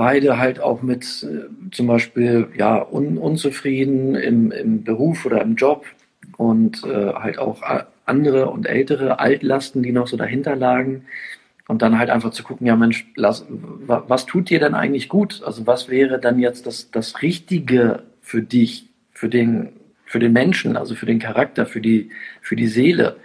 [0.00, 5.56] Beide halt auch mit äh, zum Beispiel ja un, unzufrieden im, im Beruf oder im
[5.56, 5.84] Job
[6.38, 7.60] und äh, halt auch
[8.06, 11.04] andere und ältere Altlasten, die noch so dahinter lagen.
[11.68, 15.42] Und dann halt einfach zu gucken, ja Mensch, lass, was tut dir denn eigentlich gut?
[15.44, 19.68] Also was wäre dann jetzt das, das Richtige für dich, für den,
[20.06, 22.08] für den Menschen, also für den Charakter, für die,
[22.40, 23.16] für die Seele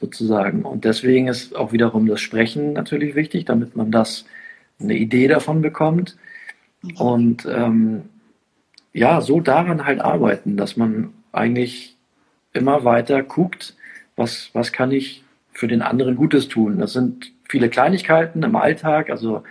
[0.00, 0.64] sozusagen.
[0.64, 4.24] Und deswegen ist auch wiederum das Sprechen natürlich wichtig, damit man das,
[4.80, 6.16] eine Idee davon bekommt.
[6.96, 8.02] Und ähm,
[8.92, 11.96] ja, so daran halt arbeiten, dass man eigentlich
[12.52, 13.74] immer weiter guckt,
[14.16, 16.78] was, was kann ich für den anderen Gutes tun.
[16.78, 19.42] Das sind viele Kleinigkeiten im Alltag, also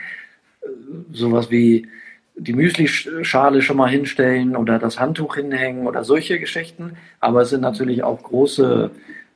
[0.61, 0.67] äh,
[1.11, 1.87] sowas wie
[2.35, 6.93] die Müslischale schon mal hinstellen oder das Handtuch hinhängen oder solche Geschichten.
[7.19, 8.89] Aber es sind natürlich auch große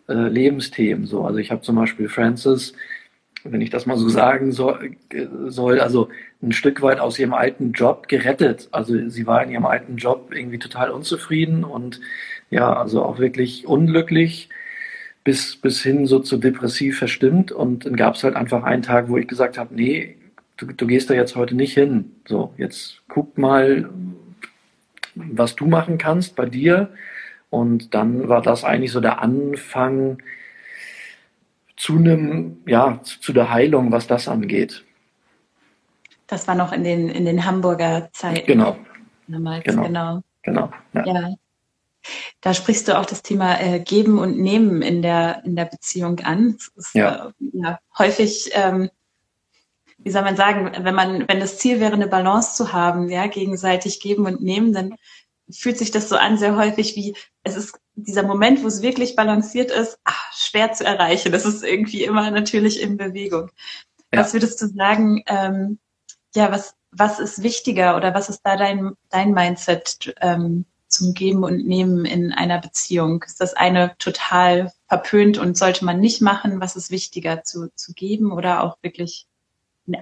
[0.07, 1.05] äh, Lebensthemen.
[1.05, 2.73] So, also ich habe zum Beispiel Francis,
[3.51, 6.09] wenn ich das mal so sagen soll, äh, soll, also
[6.41, 8.69] ein Stück weit aus ihrem alten Job gerettet.
[8.71, 11.99] Also sie war in ihrem alten Job irgendwie total unzufrieden und
[12.49, 14.49] ja, also auch wirklich unglücklich
[15.23, 17.51] bis, bis hin so zu depressiv verstimmt.
[17.51, 20.15] Und dann gab es halt einfach einen Tag, wo ich gesagt habe, nee,
[20.55, 22.13] du, du gehst da jetzt heute nicht hin.
[22.25, 23.89] So, jetzt guck mal,
[25.15, 26.89] was du machen kannst bei dir.
[27.49, 30.19] Und dann war das eigentlich so der Anfang
[31.77, 34.83] zu einem, ja, zu der Heilung, was das angeht.
[36.25, 38.45] Das war noch in den, in den Hamburger Zeiten.
[38.45, 38.77] Genau.
[39.27, 39.83] Damals, genau.
[39.83, 40.23] Genau.
[40.41, 41.05] genau ja.
[41.05, 41.35] ja.
[42.41, 46.19] Da sprichst du auch das Thema äh, Geben und Nehmen in der, in der Beziehung
[46.21, 46.57] an.
[46.57, 47.27] Das ist ja.
[47.27, 48.89] Äh, ja häufig, ähm,
[49.97, 53.27] wie soll man sagen, wenn man, wenn das Ziel wäre, eine Balance zu haben, ja,
[53.27, 54.95] gegenseitig geben und nehmen, dann
[55.51, 59.15] fühlt sich das so an, sehr häufig wie, es ist dieser Moment, wo es wirklich
[59.15, 61.31] balanciert ist, ach, schwer zu erreichen.
[61.31, 63.49] Das ist irgendwie immer natürlich in Bewegung.
[64.13, 64.19] Ja.
[64.19, 65.79] Was würdest du sagen, ähm,
[66.35, 71.43] ja, was, was ist wichtiger oder was ist da dein, dein Mindset ähm, zum Geben
[71.43, 73.23] und Nehmen in einer Beziehung?
[73.23, 76.61] Ist das eine total verpönt und sollte man nicht machen?
[76.61, 79.25] Was ist wichtiger zu, zu geben oder auch wirklich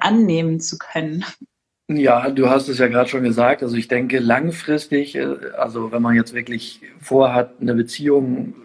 [0.01, 1.23] annehmen zu können?
[1.87, 3.61] Ja, du hast es ja gerade schon gesagt.
[3.61, 8.55] Also ich denke langfristig, äh, also wenn man jetzt wirklich vorhat, eine Beziehung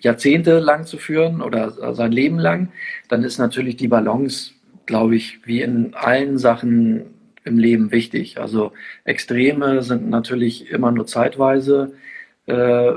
[0.00, 2.68] jahrzehntelang zu führen oder sein Leben lang,
[3.08, 4.52] dann ist natürlich die Balance,
[4.86, 7.02] glaube ich, wie in allen Sachen
[7.44, 8.38] im Leben wichtig.
[8.40, 8.72] Also
[9.04, 11.94] Extreme sind natürlich immer nur zeitweise,
[12.46, 12.92] äh,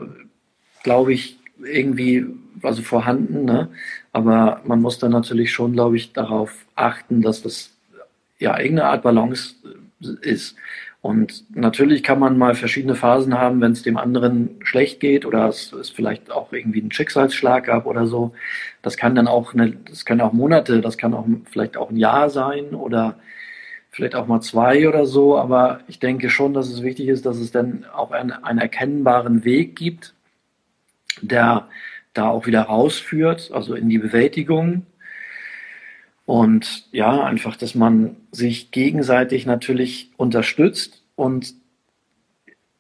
[0.84, 2.26] glaube ich, irgendwie
[2.64, 3.46] also vorhanden.
[3.46, 3.70] Ne?
[4.14, 7.77] Aber man muss dann natürlich schon, glaube ich, darauf achten, dass das
[8.40, 9.56] ja irgendeine Art Balance
[10.22, 10.56] ist.
[11.02, 15.48] Und natürlich kann man mal verschiedene Phasen haben, wenn es dem anderen schlecht geht oder
[15.48, 18.34] es, es vielleicht auch irgendwie einen Schicksalsschlag gab oder so.
[18.82, 21.98] Das kann dann auch eine, das können auch Monate, das kann auch vielleicht auch ein
[21.98, 23.20] Jahr sein oder
[23.90, 25.38] vielleicht auch mal zwei oder so.
[25.38, 29.46] Aber ich denke schon, dass es wichtig ist, dass es dann auch einen, einen erkennbaren
[29.46, 30.14] Weg gibt,
[31.22, 31.68] der
[32.14, 34.88] da auch wieder rausführt, also in die Bewältigung
[36.28, 41.54] und ja, einfach, dass man sich gegenseitig natürlich unterstützt und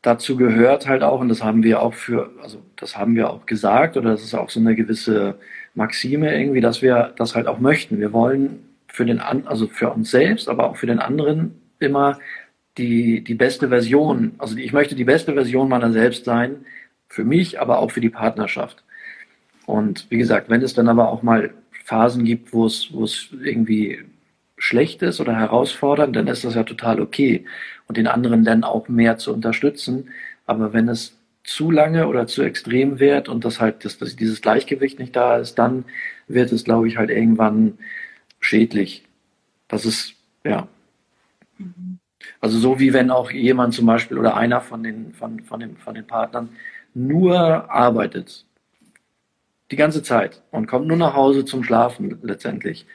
[0.01, 3.45] dazu gehört halt auch, und das haben wir auch für, also das haben wir auch
[3.45, 5.39] gesagt, oder das ist auch so eine gewisse
[5.75, 8.01] Maxime irgendwie, dass wir das halt auch möchten.
[8.01, 12.19] Wir wollen für den, also für uns selbst, aber auch für den anderen immer
[12.77, 16.65] die, die beste Version, also ich möchte die beste Version meiner selbst sein,
[17.07, 18.83] für mich, aber auch für die Partnerschaft.
[19.65, 21.53] Und wie gesagt, wenn es dann aber auch mal
[21.87, 24.03] Phasen gibt, wo es, wo es irgendwie
[24.57, 27.45] schlecht ist oder herausfordernd, dann ist das ja total okay.
[27.87, 30.09] Und den anderen dann auch mehr zu unterstützen.
[30.45, 34.41] Aber wenn es zu lange oder zu extrem wird und das halt, dass, dass dieses
[34.41, 35.85] Gleichgewicht nicht da ist, dann
[36.27, 37.77] wird es, glaube ich, halt irgendwann
[38.41, 39.05] schädlich.
[39.69, 40.67] Das ist, ja.
[41.57, 41.99] Mhm.
[42.41, 45.77] Also so wie wenn auch jemand zum Beispiel oder einer von den, von, von, den,
[45.77, 46.49] von den Partnern
[46.93, 48.45] nur arbeitet
[49.71, 52.85] die ganze Zeit und kommt nur nach Hause zum Schlafen letztendlich.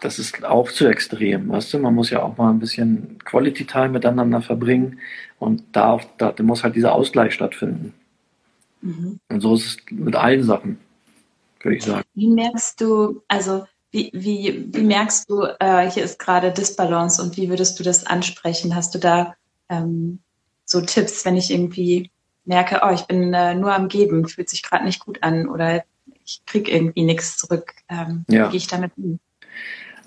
[0.00, 1.78] Das ist auch zu extrem, weißt du?
[1.78, 4.98] Man muss ja auch mal ein bisschen Quality Time miteinander verbringen
[5.38, 7.94] und da, auch, da muss halt dieser Ausgleich stattfinden.
[8.80, 9.20] Mhm.
[9.28, 10.80] Und so ist es mit allen Sachen,
[11.60, 12.04] würde ich sagen.
[12.14, 17.36] Wie merkst du, also wie, wie, wie merkst du, äh, hier ist gerade Disbalance und
[17.36, 18.74] wie würdest du das ansprechen?
[18.74, 19.36] Hast du da
[19.68, 20.20] ähm,
[20.64, 22.10] so Tipps, wenn ich irgendwie
[22.44, 25.84] merke, oh, ich bin äh, nur am Geben, fühlt sich gerade nicht gut an oder
[26.24, 27.72] ich kriege irgendwie nichts zurück.
[27.88, 28.46] Ähm, ja.
[28.46, 29.18] Wie gehe ich damit um?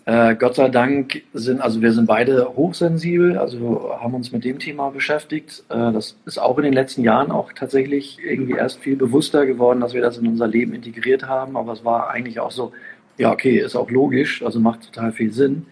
[0.06, 4.60] Äh, Gott sei Dank sind, also wir sind beide hochsensibel, also haben uns mit dem
[4.60, 5.64] Thema beschäftigt.
[5.70, 9.80] Äh, das ist auch in den letzten Jahren auch tatsächlich irgendwie erst viel bewusster geworden,
[9.80, 11.58] dass wir das in unser Leben integriert haben.
[11.58, 12.72] Aber es war eigentlich auch so,
[13.18, 15.66] ja, okay, ist auch logisch, also macht total viel Sinn.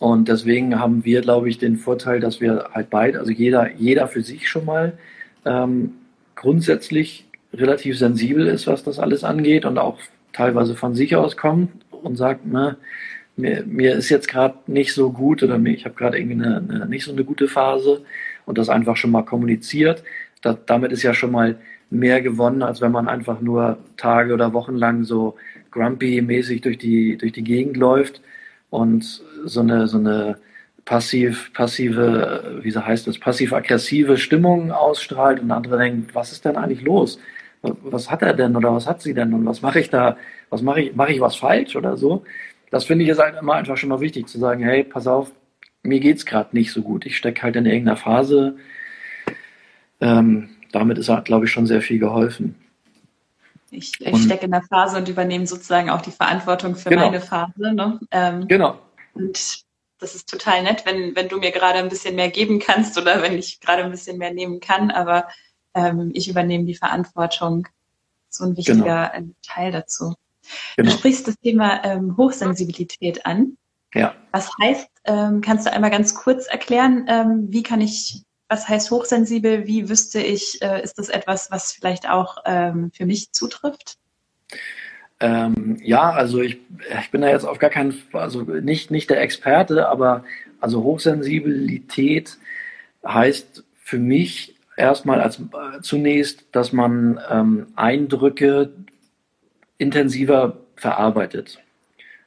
[0.00, 4.06] Und deswegen haben wir, glaube ich, den Vorteil, dass wir halt beide, also jeder, jeder
[4.08, 4.98] für sich schon mal
[5.46, 5.94] ähm,
[6.34, 9.98] grundsätzlich relativ sensibel ist, was das alles angeht und auch
[10.32, 12.76] teilweise von sich aus kommt und sagt, ne,
[13.36, 16.56] mir, mir ist jetzt gerade nicht so gut oder mir, ich habe gerade irgendwie eine,
[16.56, 18.04] eine, nicht so eine gute Phase
[18.44, 20.02] und das einfach schon mal kommuniziert.
[20.42, 21.56] Da, damit ist ja schon mal
[21.90, 25.36] mehr gewonnen, als wenn man einfach nur Tage oder Wochen lang so
[25.70, 28.20] grumpy-mäßig durch die, durch die Gegend läuft
[28.70, 30.38] und so eine, so eine
[30.86, 36.80] passiv, passive, wie heißt das, passiv-aggressive Stimmung ausstrahlt und andere denken, was ist denn eigentlich
[36.80, 37.18] los?
[37.60, 40.16] Was hat er denn oder was hat sie denn und was mache ich da,
[40.48, 42.24] was mache ich, mache ich was falsch oder so?
[42.70, 45.32] Das finde ich jetzt halt immer einfach schon mal wichtig zu sagen, hey, pass auf,
[45.82, 47.04] mir geht's gerade nicht so gut.
[47.04, 48.56] Ich stecke halt in irgendeiner Phase.
[50.00, 52.54] Ähm, damit ist, glaube ich, schon sehr viel geholfen.
[53.70, 57.06] Ich, ich stecke in der Phase und übernehme sozusagen auch die Verantwortung für genau.
[57.06, 57.74] meine Phase.
[57.74, 57.98] Ne?
[58.12, 58.78] Ähm, genau.
[59.14, 59.65] Und
[59.98, 63.22] das ist total nett, wenn, wenn du mir gerade ein bisschen mehr geben kannst oder
[63.22, 65.28] wenn ich gerade ein bisschen mehr nehmen kann, aber
[65.74, 67.68] ähm, ich übernehme die Verantwortung.
[68.28, 69.32] So ein wichtiger genau.
[69.42, 70.14] Teil dazu.
[70.76, 70.90] Genau.
[70.90, 73.56] Du sprichst das Thema ähm, Hochsensibilität an.
[73.94, 74.14] Ja.
[74.32, 78.90] Was heißt, ähm, kannst du einmal ganz kurz erklären, ähm, wie kann ich, was heißt
[78.90, 79.66] hochsensibel?
[79.66, 83.96] Wie wüsste ich, äh, ist das etwas, was vielleicht auch ähm, für mich zutrifft?
[85.20, 86.58] Ähm, ja, also ich,
[87.00, 90.24] ich bin da jetzt auf gar keinen Fall, also nicht, nicht der Experte, aber
[90.60, 92.36] also Hochsensibilität
[93.06, 98.72] heißt für mich erstmal als äh, zunächst, dass man ähm, Eindrücke
[99.78, 101.60] intensiver verarbeitet.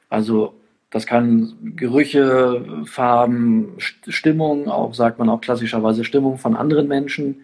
[0.08, 0.54] Also
[0.90, 7.42] das kann Gerüche, Farben, Stimmung, auch sagt man auch klassischerweise Stimmung von anderen Menschen,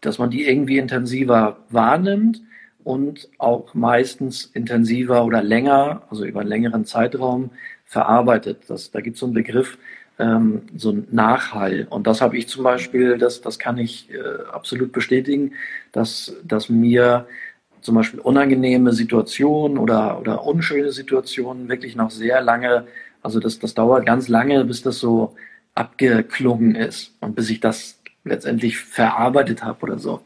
[0.00, 2.42] dass man die irgendwie intensiver wahrnimmt
[2.88, 7.50] und auch meistens intensiver oder länger, also über einen längeren Zeitraum
[7.84, 8.62] verarbeitet.
[8.68, 9.76] Das, da gibt es so einen Begriff,
[10.18, 11.86] ähm, so ein Nachhall.
[11.90, 14.16] Und das habe ich zum Beispiel, das, das kann ich äh,
[14.50, 15.52] absolut bestätigen,
[15.92, 17.26] dass, dass mir
[17.82, 22.86] zum Beispiel unangenehme Situationen oder, oder unschöne Situationen wirklich noch sehr lange,
[23.20, 25.36] also das, das dauert ganz lange, bis das so
[25.74, 30.22] abgeklungen ist und bis ich das letztendlich verarbeitet habe oder so.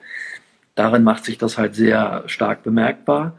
[0.74, 3.38] Darin macht sich das halt sehr stark bemerkbar.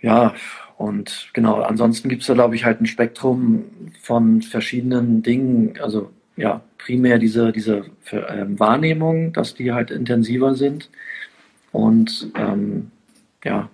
[0.00, 0.34] Ja,
[0.76, 3.64] und genau, ansonsten gibt es da, glaube ich, halt ein Spektrum
[4.00, 5.78] von verschiedenen Dingen.
[5.80, 7.78] Also ja, primär diese, diese
[8.10, 10.88] äh, Wahrnehmung, dass die halt intensiver sind
[11.72, 12.90] und ähm,
[13.44, 13.68] ja.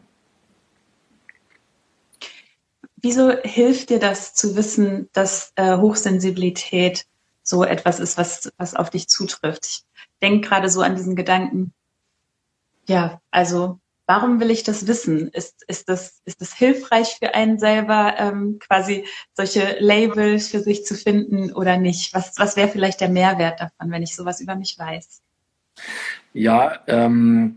[2.96, 7.04] Wieso hilft dir das zu wissen, dass äh, Hochsensibilität
[7.42, 9.66] so etwas ist, was, was auf dich zutrifft?
[9.66, 9.84] Ich
[10.22, 11.74] denke gerade so an diesen Gedanken,
[12.86, 15.28] ja, also warum will ich das wissen?
[15.28, 20.84] Ist, ist, das, ist das hilfreich für einen selber, ähm, quasi solche Labels für sich
[20.84, 22.14] zu finden oder nicht?
[22.14, 25.22] Was, was wäre vielleicht der Mehrwert davon, wenn ich sowas über mich weiß?
[26.32, 27.56] Ja, ähm,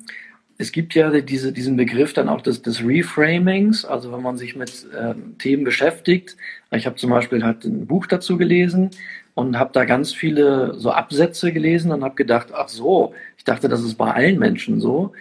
[0.58, 4.56] es gibt ja diese, diesen Begriff dann auch des, des Reframings, also wenn man sich
[4.56, 6.36] mit äh, Themen beschäftigt.
[6.72, 8.92] Ich habe zum Beispiel halt ein Buch dazu gelesen
[9.38, 13.70] und habe da ganz viele so Absätze gelesen und habe gedacht, ach so, ich dachte,
[13.70, 15.12] das ist bei allen Menschen so.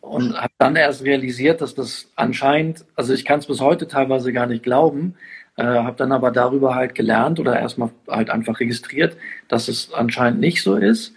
[0.00, 4.32] Und habe dann erst realisiert, dass das anscheinend, also ich kann es bis heute teilweise
[4.32, 5.16] gar nicht glauben,
[5.56, 10.40] äh, habe dann aber darüber halt gelernt oder erstmal halt einfach registriert, dass es anscheinend
[10.40, 11.14] nicht so ist.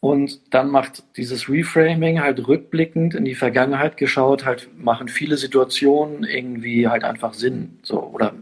[0.00, 6.24] Und dann macht dieses Reframing halt rückblickend in die Vergangenheit geschaut, halt machen viele Situationen
[6.24, 8.32] irgendwie halt einfach Sinn, so, oder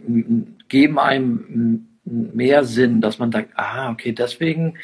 [0.69, 4.75] geben einem mehr Sinn, dass man sagt, ah, okay, deswegen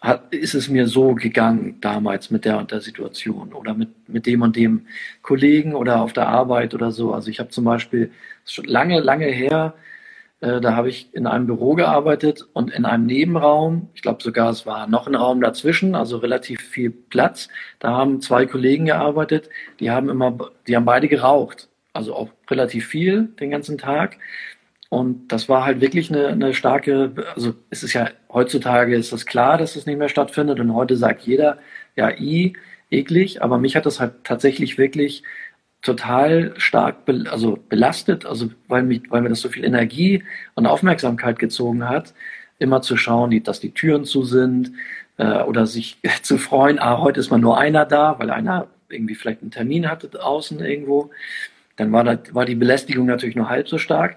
[0.00, 4.26] hat, ist es mir so gegangen damals mit der und der Situation oder mit, mit
[4.26, 4.86] dem und dem
[5.22, 7.12] Kollegen oder auf der Arbeit oder so.
[7.12, 8.10] Also ich habe zum Beispiel,
[8.46, 9.74] schon lange, lange her,
[10.40, 14.50] äh, da habe ich in einem Büro gearbeitet und in einem Nebenraum, ich glaube sogar
[14.50, 17.48] es war noch ein Raum dazwischen, also relativ viel Platz.
[17.78, 22.86] Da haben zwei Kollegen gearbeitet, die haben immer, die haben beide geraucht, also auch relativ
[22.86, 24.16] viel den ganzen Tag.
[24.90, 29.24] Und das war halt wirklich eine, eine starke, also es ist ja heutzutage ist das
[29.24, 31.58] klar, dass es nicht mehr stattfindet und heute sagt jeder,
[31.96, 32.54] ja, i,
[32.90, 35.22] eklig, aber mich hat das halt tatsächlich wirklich
[35.82, 40.24] total stark be also belastet, also weil, mich, weil mir das so viel Energie
[40.56, 42.12] und Aufmerksamkeit gezogen hat,
[42.58, 44.72] immer zu schauen, dass die Türen zu sind
[45.18, 49.14] äh, oder sich zu freuen, ah, heute ist mal nur einer da, weil einer irgendwie
[49.14, 51.10] vielleicht einen Termin hatte außen irgendwo.
[51.76, 54.16] Dann war, da, war die Belästigung natürlich nur halb so stark.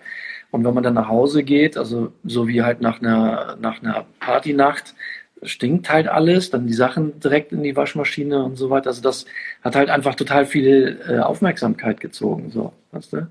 [0.54, 4.06] Und wenn man dann nach Hause geht, also so wie halt nach einer, nach einer
[4.20, 4.94] Partynacht,
[5.42, 8.89] stinkt halt alles, dann die Sachen direkt in die Waschmaschine und so weiter.
[8.89, 9.26] Also das
[9.63, 13.28] hat halt einfach total viel äh, Aufmerksamkeit gezogen, so, weißt du?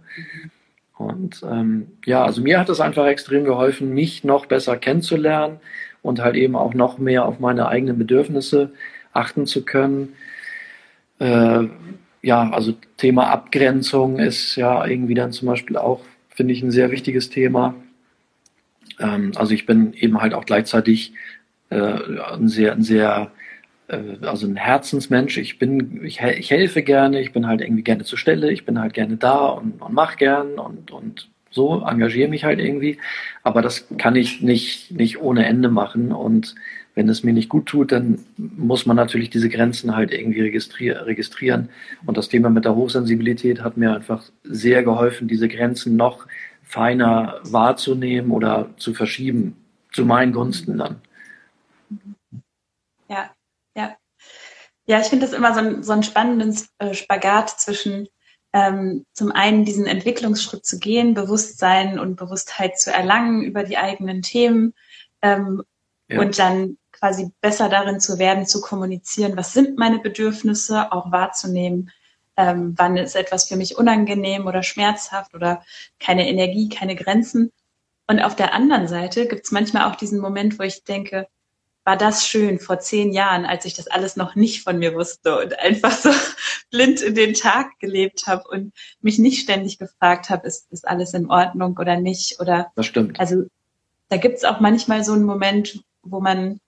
[0.98, 5.60] Und ähm, ja, also mir hat es einfach extrem geholfen, mich noch besser kennenzulernen
[6.02, 8.72] und halt eben auch noch mehr auf meine eigenen Bedürfnisse
[9.12, 10.14] achten zu können.
[11.20, 11.68] Äh,
[12.20, 16.00] ja, also Thema Abgrenzung ist ja irgendwie dann zum Beispiel auch,
[16.34, 17.74] finde ich, ein sehr wichtiges Thema.
[18.98, 21.12] Ähm, also ich bin eben halt auch gleichzeitig
[21.70, 23.32] äh, ein sehr, ein sehr
[23.88, 25.38] äh, also ein Herzensmensch.
[25.38, 28.80] Ich bin, ich, ich helfe gerne, ich bin halt irgendwie gerne zur Stelle, ich bin
[28.80, 32.98] halt gerne da und, und mach gern und, und so, engagiere mich halt irgendwie.
[33.42, 36.12] Aber das kann ich nicht, nicht ohne Ende machen.
[36.12, 36.54] Und
[36.94, 41.06] wenn es mir nicht gut tut, dann muss man natürlich diese Grenzen halt irgendwie registrier
[41.06, 41.70] registrieren.
[42.04, 46.26] Und das Thema mit der Hochsensibilität hat mir einfach sehr geholfen, diese Grenzen noch
[46.62, 49.56] feiner wahrzunehmen oder zu verschieben,
[49.92, 51.00] zu meinen Gunsten dann.
[53.08, 53.30] Ja,
[53.74, 53.96] ja.
[54.86, 58.08] Ja, ich finde das immer so ein, so ein spannenden äh, Spagat zwischen
[58.52, 64.22] ähm, zum einen diesen Entwicklungsschritt zu gehen, Bewusstsein und Bewusstheit zu erlangen über die eigenen
[64.22, 64.74] Themen
[65.22, 65.62] ähm,
[66.08, 66.20] ja.
[66.20, 71.90] und dann quasi besser darin zu werden, zu kommunizieren, was sind meine Bedürfnisse, auch wahrzunehmen,
[72.36, 75.64] ähm, wann ist etwas für mich unangenehm oder schmerzhaft oder
[75.98, 77.50] keine Energie, keine Grenzen.
[78.06, 81.26] Und auf der anderen Seite gibt es manchmal auch diesen Moment, wo ich denke,
[81.82, 85.40] war das schön vor zehn Jahren, als ich das alles noch nicht von mir wusste
[85.40, 86.10] und einfach so
[86.70, 91.14] blind in den Tag gelebt habe und mich nicht ständig gefragt habe, ist, ist alles
[91.14, 92.38] in Ordnung oder nicht?
[92.38, 93.18] Oder das stimmt.
[93.18, 93.46] Also
[94.08, 96.60] da gibt's auch manchmal so einen Moment, wo man,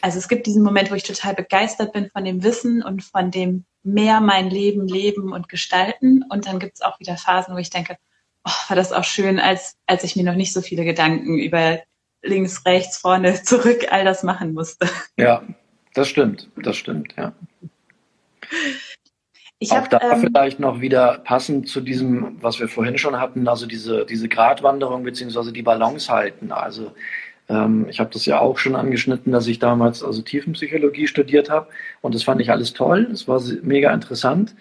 [0.00, 3.30] also es gibt diesen Moment, wo ich total begeistert bin von dem Wissen und von
[3.30, 6.24] dem mehr mein Leben leben und gestalten.
[6.28, 7.96] Und dann gibt's auch wieder Phasen, wo ich denke,
[8.44, 11.80] oh, war das auch schön, als, als ich mir noch nicht so viele Gedanken über
[12.22, 14.88] links, rechts, vorne, zurück, all das machen musste.
[15.16, 15.42] Ja,
[15.94, 17.32] das stimmt, das stimmt, ja.
[19.58, 23.18] Ich auch hab, da ähm, vielleicht noch wieder passend zu diesem, was wir vorhin schon
[23.18, 26.52] hatten, also diese, diese Gratwanderung beziehungsweise die Balance halten.
[26.52, 26.92] Also
[27.48, 31.68] ähm, ich habe das ja auch schon angeschnitten, dass ich damals also Tiefenpsychologie studiert habe
[32.00, 34.54] und das fand ich alles toll, es war mega interessant.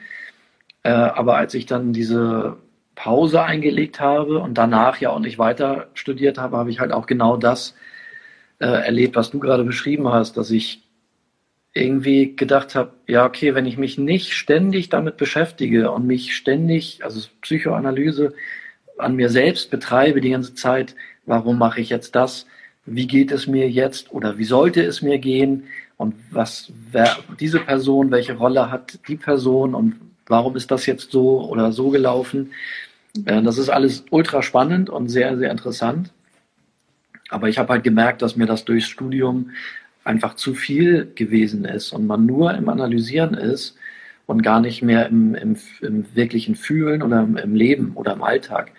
[0.83, 2.57] Äh, aber als ich dann diese
[2.95, 7.07] Pause eingelegt habe und danach ja auch nicht weiter studiert habe, habe ich halt auch
[7.07, 7.75] genau das
[8.59, 10.83] äh, erlebt, was du gerade beschrieben hast, dass ich
[11.73, 17.03] irgendwie gedacht habe, ja, okay, wenn ich mich nicht ständig damit beschäftige und mich ständig,
[17.03, 18.33] also Psychoanalyse
[18.97, 22.47] an mir selbst betreibe die ganze Zeit, warum mache ich jetzt das?
[22.85, 25.63] Wie geht es mir jetzt oder wie sollte es mir gehen?
[25.97, 29.95] Und was, wer, diese Person, welche Rolle hat die Person und
[30.27, 32.51] warum ist das jetzt so oder so gelaufen?
[33.25, 36.11] Äh, das ist alles ultra spannend und sehr, sehr interessant.
[37.29, 39.51] Aber ich habe halt gemerkt, dass mir das durchs Studium
[40.03, 43.75] einfach zu viel gewesen ist und man nur im Analysieren ist
[44.27, 48.23] und gar nicht mehr im, im, im wirklichen Fühlen oder im, im, Leben oder im
[48.23, 48.71] Alltag.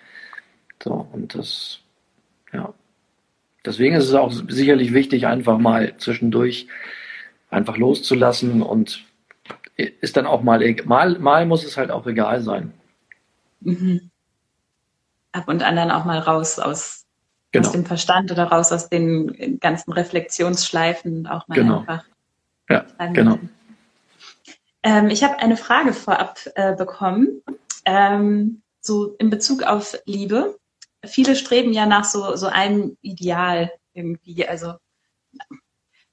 [0.83, 1.81] So, und das,
[2.53, 2.73] ja.
[3.67, 6.69] Deswegen ist es auch sicherlich wichtig, einfach mal zwischendurch
[7.51, 9.05] einfach loszulassen und
[9.77, 12.73] ist dann auch mal, mal, mal muss es halt auch egal sein.
[13.61, 14.11] Mhm
[15.37, 17.05] ab und an dann auch mal raus aus,
[17.53, 17.67] genau.
[17.67, 21.81] aus dem Verstand oder raus aus den ganzen Reflexionsschleifen auch mal genau.
[21.81, 22.05] einfach.
[22.69, 23.39] Ja, genau.
[24.83, 27.43] Ähm, ich habe eine Frage vorab äh, bekommen,
[27.85, 30.59] ähm, so in Bezug auf Liebe.
[31.07, 34.75] Viele streben ja nach so, so einem Ideal irgendwie, also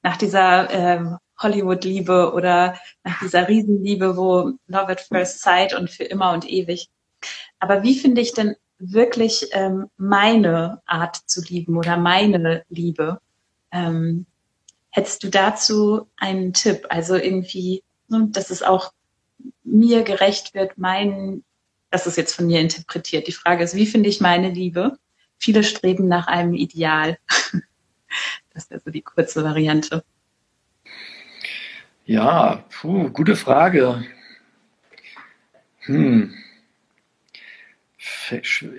[0.01, 6.03] nach dieser ähm, Hollywood-Liebe oder nach dieser Riesenliebe, wo Love at First Sight und für
[6.03, 6.89] immer und ewig.
[7.59, 8.55] Aber wie finde ich denn
[8.91, 13.19] wirklich ähm, meine Art zu lieben oder meine Liebe.
[13.71, 14.25] Ähm,
[14.89, 16.87] hättest du dazu einen Tipp?
[16.89, 18.91] Also irgendwie, ne, dass es auch
[19.63, 21.43] mir gerecht wird, mein,
[21.93, 23.27] das ist jetzt von mir interpretiert.
[23.27, 24.97] Die Frage ist, wie finde ich meine Liebe?
[25.37, 27.17] Viele streben nach einem Ideal.
[28.53, 30.03] das wäre so die kurze Variante.
[32.05, 34.03] Ja, puh, gute Frage.
[35.81, 36.33] Hm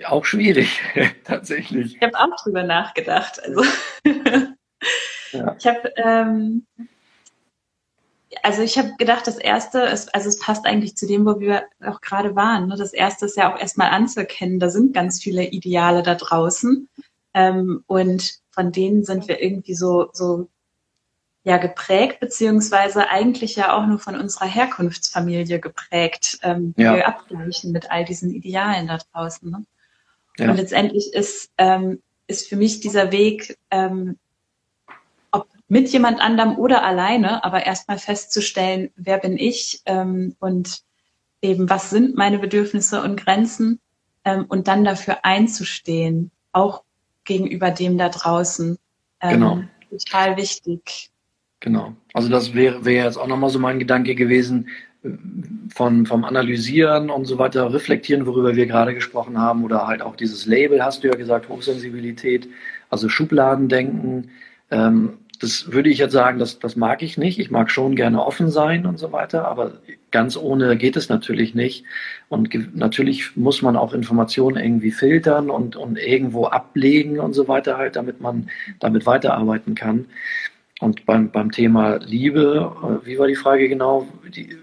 [0.05, 0.81] auch schwierig,
[1.23, 1.95] tatsächlich.
[1.95, 3.41] Ich habe auch drüber nachgedacht.
[3.43, 3.63] Also,
[5.31, 5.55] ja.
[5.57, 6.65] ich habe ähm,
[8.43, 11.63] also ich habe gedacht, das erste ist, also es passt eigentlich zu dem, wo wir
[11.85, 12.67] auch gerade waren.
[12.67, 12.75] Ne?
[12.77, 16.89] Das erste ist ja auch erstmal anzuerkennen, da sind ganz viele Ideale da draußen.
[17.33, 20.47] Ähm, und von denen sind wir irgendwie so, so
[21.43, 26.95] ja geprägt, beziehungsweise eigentlich ja auch nur von unserer Herkunftsfamilie geprägt, ähm, die ja.
[26.95, 29.51] wir abgleichen mit all diesen Idealen da draußen.
[29.51, 29.65] Ne?
[30.37, 30.49] Ja.
[30.49, 34.17] Und letztendlich ist, ähm, ist für mich dieser Weg, ähm,
[35.67, 40.81] mit jemand anderem oder alleine, aber erstmal festzustellen, wer bin ich ähm, und
[41.41, 43.79] eben, was sind meine Bedürfnisse und Grenzen
[44.23, 46.83] ähm, und dann dafür einzustehen, auch
[47.23, 48.77] gegenüber dem da draußen.
[49.21, 49.63] Ähm, genau.
[49.89, 51.09] Total wichtig.
[51.61, 51.95] Genau.
[52.13, 54.67] Also das wäre, wäre jetzt auch nochmal so mein Gedanke gewesen,
[55.73, 60.15] von, vom Analysieren und so weiter, reflektieren, worüber wir gerade gesprochen haben, oder halt auch
[60.15, 62.47] dieses Label, hast du ja gesagt, Hochsensibilität,
[62.89, 64.31] also Schubladendenken.
[64.71, 67.39] Ähm, das würde ich jetzt sagen, das, das mag ich nicht.
[67.39, 69.79] Ich mag schon gerne offen sein und so weiter, aber
[70.11, 71.83] ganz ohne geht es natürlich nicht.
[72.29, 77.77] Und natürlich muss man auch Informationen irgendwie filtern und, und irgendwo ablegen und so weiter
[77.77, 80.05] halt, damit man damit weiterarbeiten kann.
[80.81, 84.07] Und beim, beim Thema Liebe, äh, wie war die Frage genau?
[84.35, 84.57] Die,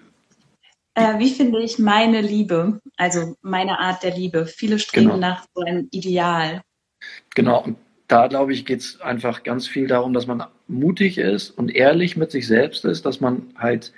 [0.94, 4.46] äh, wie finde ich meine Liebe, also meine Art der Liebe?
[4.46, 5.18] Viele streben genau.
[5.18, 6.62] nach so einem Ideal.
[7.34, 7.76] Genau, und
[8.08, 12.16] da glaube ich, geht es einfach ganz viel darum, dass man mutig ist und ehrlich
[12.16, 13.92] mit sich selbst ist, dass man halt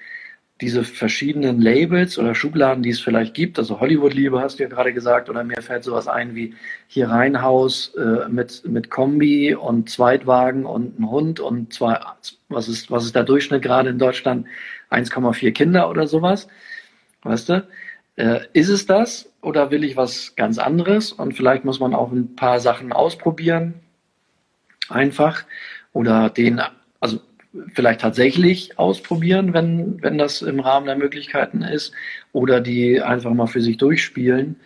[0.61, 4.93] diese verschiedenen Labels oder Schubladen, die es vielleicht gibt, also Hollywood-Liebe hast du ja gerade
[4.93, 6.55] gesagt, oder mir fällt sowas ein wie
[6.87, 11.99] hier Reihenhaus äh, mit, mit Kombi und Zweitwagen und ein Hund und zwei,
[12.49, 14.47] was ist, was ist der Durchschnitt gerade in Deutschland?
[14.91, 16.47] 1,4 Kinder oder sowas.
[17.23, 17.67] Weißt du?
[18.17, 21.13] Äh, ist es das oder will ich was ganz anderes?
[21.13, 23.75] Und vielleicht muss man auch ein paar Sachen ausprobieren.
[24.89, 25.45] Einfach.
[25.95, 26.61] Oder den,
[27.01, 27.21] also
[27.73, 31.93] vielleicht tatsächlich ausprobieren, wenn, wenn das im Rahmen der Möglichkeiten ist,
[32.33, 34.57] oder die einfach mal für sich durchspielen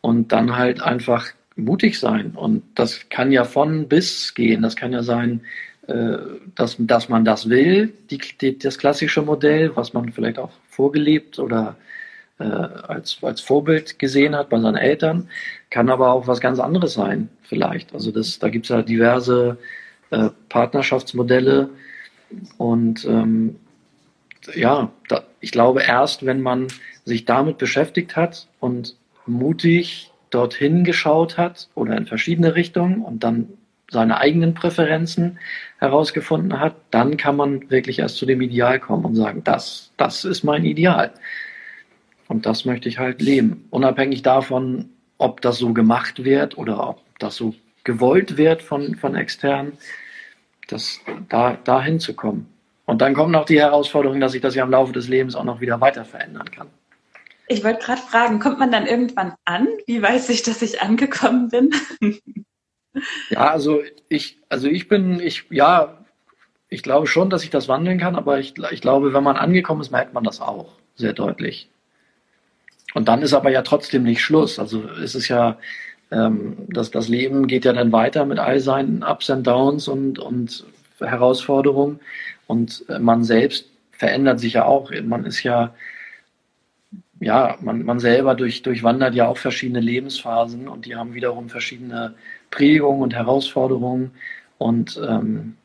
[0.00, 1.26] und dann halt einfach
[1.56, 2.32] mutig sein.
[2.34, 4.62] Und das kann ja von bis gehen.
[4.62, 5.42] Das kann ja sein,
[5.88, 6.18] äh,
[6.54, 11.38] dass, dass man das will, die, die, das klassische Modell, was man vielleicht auch vorgelebt
[11.38, 11.76] oder
[12.38, 15.28] äh, als, als Vorbild gesehen hat bei seinen Eltern,
[15.70, 17.94] kann aber auch was ganz anderes sein, vielleicht.
[17.94, 19.58] Also das, da gibt es ja diverse
[20.10, 21.70] äh, Partnerschaftsmodelle
[22.58, 23.56] und ähm,
[24.54, 26.68] ja, da, ich glaube erst, wenn man
[27.04, 28.96] sich damit beschäftigt hat und
[29.26, 33.48] mutig dorthin geschaut hat oder in verschiedene Richtungen und dann
[33.90, 35.38] seine eigenen Präferenzen
[35.78, 40.24] herausgefunden hat, dann kann man wirklich erst zu dem Ideal kommen und sagen, das, das
[40.24, 41.12] ist mein Ideal.
[42.28, 43.66] Und das möchte ich halt leben.
[43.70, 47.54] Unabhängig davon, ob das so gemacht wird oder ob das so
[47.86, 49.78] gewollt wird von, von externen,
[50.68, 52.48] das, da, da hinzukommen.
[52.84, 55.44] Und dann kommt noch die Herausforderung, dass sich das ja im Laufe des Lebens auch
[55.44, 56.68] noch wieder weiter verändern kann.
[57.48, 59.68] Ich wollte gerade fragen, kommt man dann irgendwann an?
[59.86, 61.70] Wie weiß ich, dass ich angekommen bin?
[63.30, 66.04] ja, also ich, also ich bin, ich, ja,
[66.68, 69.80] ich glaube schon, dass ich das wandeln kann, aber ich, ich glaube, wenn man angekommen
[69.80, 71.70] ist, merkt man das auch sehr deutlich.
[72.94, 74.58] Und dann ist aber ja trotzdem nicht Schluss.
[74.58, 75.58] Also es ist ja,
[76.10, 80.18] ähm, das, das Leben geht ja dann weiter mit all seinen Ups und Downs und,
[80.18, 80.64] und
[81.00, 82.00] Herausforderungen.
[82.46, 84.90] Und man selbst verändert sich ja auch.
[85.02, 85.74] Man ist ja,
[87.20, 92.14] ja, man, man selber durch, durchwandert ja auch verschiedene Lebensphasen und die haben wiederum verschiedene
[92.50, 94.12] Prägungen und Herausforderungen.
[94.58, 95.56] Und ähm,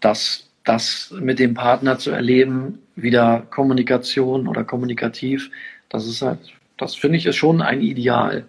[0.00, 5.50] das, das mit dem Partner zu erleben, wieder Kommunikation oder kommunikativ,
[5.88, 6.40] das ist halt,
[6.76, 8.44] das finde ich ist schon ein Ideal.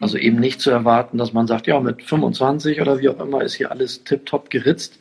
[0.00, 3.42] Also eben nicht zu erwarten, dass man sagt, ja, mit 25 oder wie auch immer
[3.42, 4.98] ist hier alles tiptop geritzt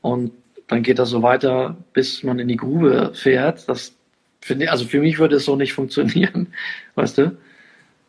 [0.00, 0.32] und
[0.68, 3.68] dann geht das so weiter, bis man in die Grube fährt.
[3.68, 3.94] Das
[4.40, 6.52] finde also für mich würde es so nicht funktionieren,
[6.94, 7.36] weißt du?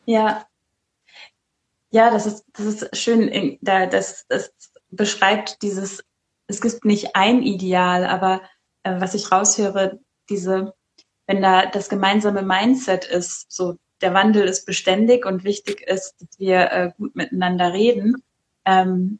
[0.06, 0.46] Ja.
[1.92, 4.52] Ja, das ist, das ist schön, das, das
[4.90, 6.04] beschreibt dieses,
[6.48, 8.42] es gibt nicht ein Ideal, aber
[8.82, 10.74] äh, was ich raushöre, diese,
[11.28, 16.40] wenn da das gemeinsame Mindset ist, so der Wandel ist beständig und wichtig ist, dass
[16.40, 18.22] wir äh, gut miteinander reden,
[18.66, 19.20] ähm,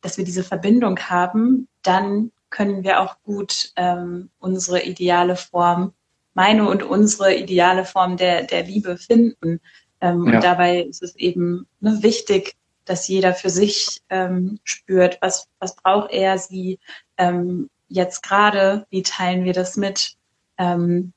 [0.00, 5.92] dass wir diese Verbindung haben, dann können wir auch gut ähm, unsere ideale Form
[6.34, 9.60] meine und unsere ideale Form der, der Liebe finden.
[10.00, 10.34] Ähm, ja.
[10.34, 15.76] Und dabei ist es eben ne, wichtig, dass jeder für sich ähm, spürt, was, was
[15.76, 16.78] braucht er, sie
[17.18, 20.14] ähm, jetzt gerade, wie teilen wir das mit
[20.58, 21.12] ähm,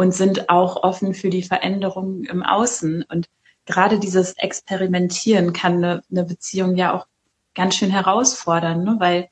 [0.00, 3.04] und sind auch offen für die Veränderungen im Außen.
[3.10, 3.28] Und
[3.66, 7.06] gerade dieses Experimentieren kann eine, eine Beziehung ja auch
[7.54, 8.96] ganz schön herausfordern, ne?
[8.98, 9.28] weil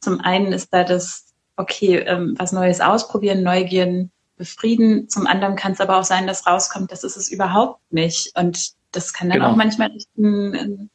[0.00, 5.08] zum einen ist da das, okay, ähm, was Neues ausprobieren, Neugierden befrieden.
[5.08, 8.36] Zum anderen kann es aber auch sein, dass rauskommt, das ist es überhaupt nicht.
[8.36, 9.52] Und das kann dann genau.
[9.52, 10.90] auch manchmal ein,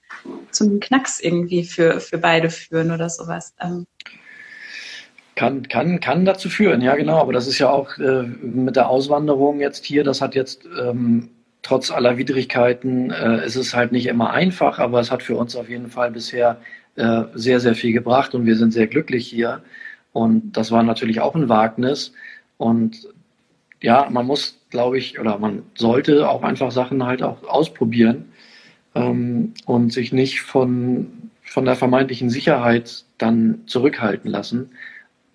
[0.52, 3.54] zum Knacks irgendwie für, für beide führen oder sowas.
[3.62, 3.88] Ähm.
[5.36, 7.20] Kann, kann, kann dazu führen, ja genau.
[7.20, 11.30] Aber das ist ja auch äh, mit der Auswanderung jetzt hier, das hat jetzt ähm,
[11.62, 15.56] trotz aller Widrigkeiten, äh, es ist halt nicht immer einfach, aber es hat für uns
[15.56, 16.62] auf jeden Fall bisher
[16.96, 19.62] äh, sehr, sehr viel gebracht und wir sind sehr glücklich hier.
[20.14, 22.14] Und das war natürlich auch ein Wagnis.
[22.58, 23.10] Und
[23.82, 28.26] ja, man muss, glaube ich, oder man sollte auch einfach Sachen halt auch ausprobieren
[28.94, 34.70] ähm, und sich nicht von, von der vermeintlichen Sicherheit dann zurückhalten lassen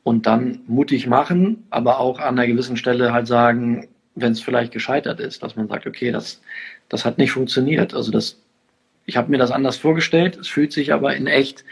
[0.02, 4.72] und dann mutig machen, aber auch an einer gewissen Stelle halt sagen, wenn es vielleicht
[4.72, 6.40] gescheitert ist, dass man sagt, okay, das,
[6.88, 7.94] das hat nicht funktioniert.
[7.94, 8.38] Also das,
[9.06, 11.64] ich habe mir das anders vorgestellt, es fühlt sich aber in echt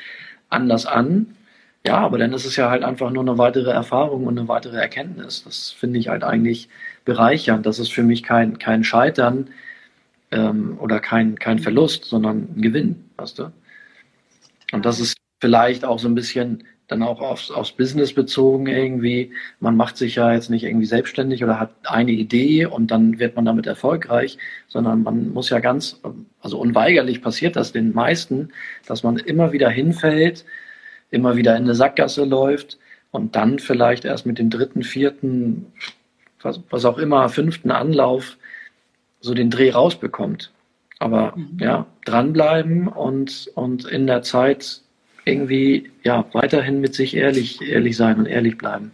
[0.49, 1.35] anders an
[1.87, 4.77] ja, aber dann ist es ja halt einfach nur eine weitere Erfahrung und eine weitere
[4.77, 5.45] Erkenntnis.
[5.45, 6.69] Das finde ich halt eigentlich
[7.05, 7.65] bereichernd.
[7.67, 9.49] Das ist für mich kein, kein Scheitern
[10.31, 13.53] ähm, oder kein, kein Verlust, sondern ein Gewinn, weißt du?
[14.73, 19.31] Und das ist vielleicht auch so ein bisschen dann auch aufs, aufs Business bezogen irgendwie.
[19.61, 23.37] Man macht sich ja jetzt nicht irgendwie selbstständig oder hat eine Idee und dann wird
[23.37, 26.01] man damit erfolgreich, sondern man muss ja ganz,
[26.41, 28.49] also unweigerlich passiert das den meisten,
[28.87, 30.47] dass man immer wieder hinfällt,
[31.11, 32.79] immer wieder in eine Sackgasse läuft
[33.11, 35.67] und dann vielleicht erst mit dem dritten, vierten,
[36.41, 38.39] was, was auch immer, fünften Anlauf
[39.21, 40.53] so den Dreh rausbekommt.
[40.99, 41.59] Aber mhm.
[41.61, 44.83] ja, dranbleiben und, und in der Zeit
[45.29, 48.93] irgendwie ja weiterhin mit sich ehrlich, ehrlich sein und ehrlich bleiben.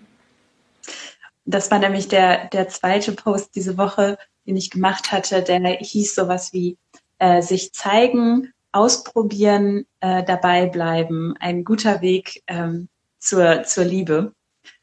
[1.45, 6.15] Das war nämlich der, der zweite Post diese Woche, den ich gemacht hatte, der hieß
[6.15, 6.79] sowas wie
[7.19, 14.33] äh, sich zeigen, ausprobieren, äh, dabei bleiben, ein guter Weg, ähm, zur, zur Liebe.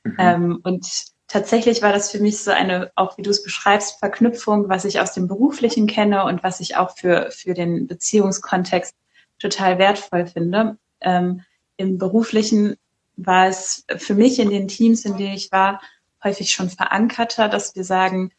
[0.03, 0.15] Mhm.
[0.17, 0.87] Ähm, und
[1.27, 4.99] tatsächlich war das für mich so eine, auch wie du es beschreibst, Verknüpfung, was ich
[4.99, 8.95] aus dem Beruflichen kenne und was ich auch für, für den Beziehungskontext
[9.39, 10.77] total wertvoll finde.
[11.01, 11.41] Ähm,
[11.77, 12.75] Im Beruflichen
[13.17, 15.81] war es für mich in den Teams, in denen ich war,
[16.23, 18.31] häufig schon verankerter, dass wir sagen,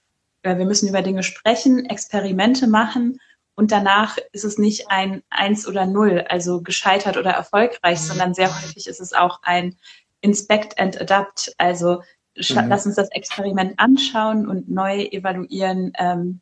[0.42, 3.18] äh, wir müssen über Dinge sprechen, Experimente machen
[3.54, 8.04] und danach ist es nicht ein Eins oder Null, also gescheitert oder erfolgreich, mhm.
[8.04, 9.76] sondern sehr häufig ist es auch ein
[10.20, 12.02] Inspect and Adapt, also
[12.36, 12.68] mhm.
[12.68, 16.40] lass uns das Experiment anschauen und neu evaluieren, ähm,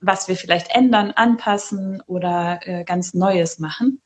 [0.00, 4.00] was wir vielleicht ändern, anpassen oder äh, ganz Neues machen.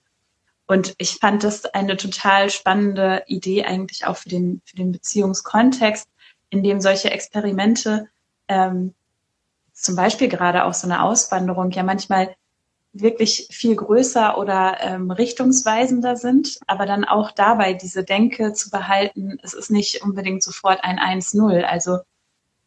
[0.66, 6.08] Und ich fand das eine total spannende Idee eigentlich auch für den, für den Beziehungskontext,
[6.50, 8.08] in dem solche Experimente,
[8.48, 8.94] ähm,
[9.72, 12.34] zum Beispiel gerade auch so eine Auswanderung, ja manchmal
[12.92, 19.38] wirklich viel größer oder ähm, richtungsweisender sind, aber dann auch dabei diese Denke zu behalten,
[19.42, 21.62] es ist nicht unbedingt sofort ein 1-0.
[21.62, 21.98] Also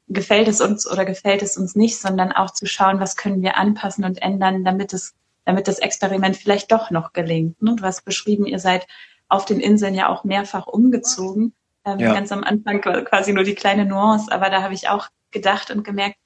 [0.07, 3.57] gefällt es uns oder gefällt es uns nicht, sondern auch zu schauen, was können wir
[3.57, 5.13] anpassen und ändern, damit es,
[5.49, 7.59] damit das Experiment vielleicht doch noch gelingt.
[7.59, 7.75] Ne?
[7.75, 8.85] Du hast beschrieben, ihr seid
[9.29, 11.55] auf den Inseln ja auch mehrfach umgezogen.
[11.85, 12.13] Ähm, ja.
[12.13, 15.83] Ganz am Anfang quasi nur die kleine Nuance, aber da habe ich auch gedacht und
[15.83, 16.17] gemerkt,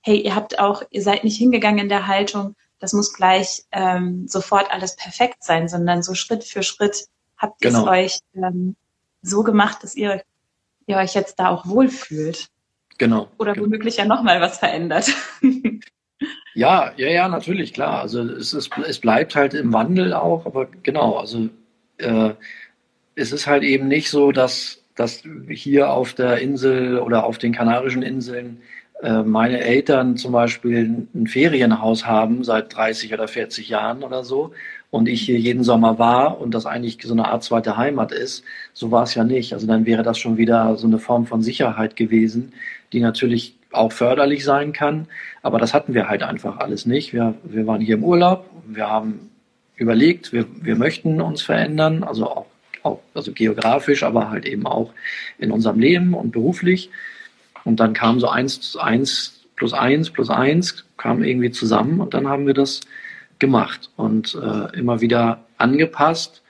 [0.00, 4.26] hey, ihr habt auch, ihr seid nicht hingegangen in der Haltung, das muss gleich ähm,
[4.26, 7.06] sofort alles perfekt sein, sondern so Schritt für Schritt
[7.36, 7.84] habt ihr genau.
[7.84, 8.74] es euch ähm,
[9.22, 10.24] so gemacht, dass ihr,
[10.86, 12.48] ihr euch jetzt da auch wohlfühlt.
[12.98, 13.28] Genau.
[13.38, 13.66] Oder genau.
[13.66, 15.12] womöglich ja nochmal was verändert.
[16.54, 18.00] ja, ja, ja, natürlich, klar.
[18.00, 21.48] Also es, ist, es bleibt halt im Wandel auch, aber genau, also
[21.98, 22.30] äh,
[23.14, 27.52] es ist halt eben nicht so, dass, dass hier auf der Insel oder auf den
[27.52, 28.62] Kanarischen Inseln
[29.02, 34.52] äh, meine Eltern zum Beispiel ein Ferienhaus haben seit 30 oder 40 Jahren oder so
[34.90, 38.44] und ich hier jeden Sommer war und das eigentlich so eine Art zweite Heimat ist,
[38.72, 39.52] so war es ja nicht.
[39.52, 42.52] Also dann wäre das schon wieder so eine Form von Sicherheit gewesen,
[42.92, 45.06] die natürlich auch förderlich sein kann,
[45.42, 47.12] aber das hatten wir halt einfach alles nicht.
[47.12, 49.30] Wir, wir waren hier im Urlaub, wir haben
[49.76, 52.46] überlegt, wir, wir möchten uns verändern, also auch,
[52.82, 54.92] auch also geografisch, aber halt eben auch
[55.38, 56.90] in unserem Leben und beruflich.
[57.64, 62.28] Und dann kam so eins, eins plus eins plus eins kam irgendwie zusammen und dann
[62.28, 62.80] haben wir das
[63.38, 66.42] gemacht und äh, immer wieder angepasst.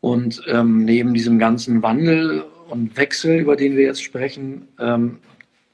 [0.00, 5.18] Und ähm, neben diesem ganzen Wandel und Wechsel, über den wir jetzt sprechen, ähm,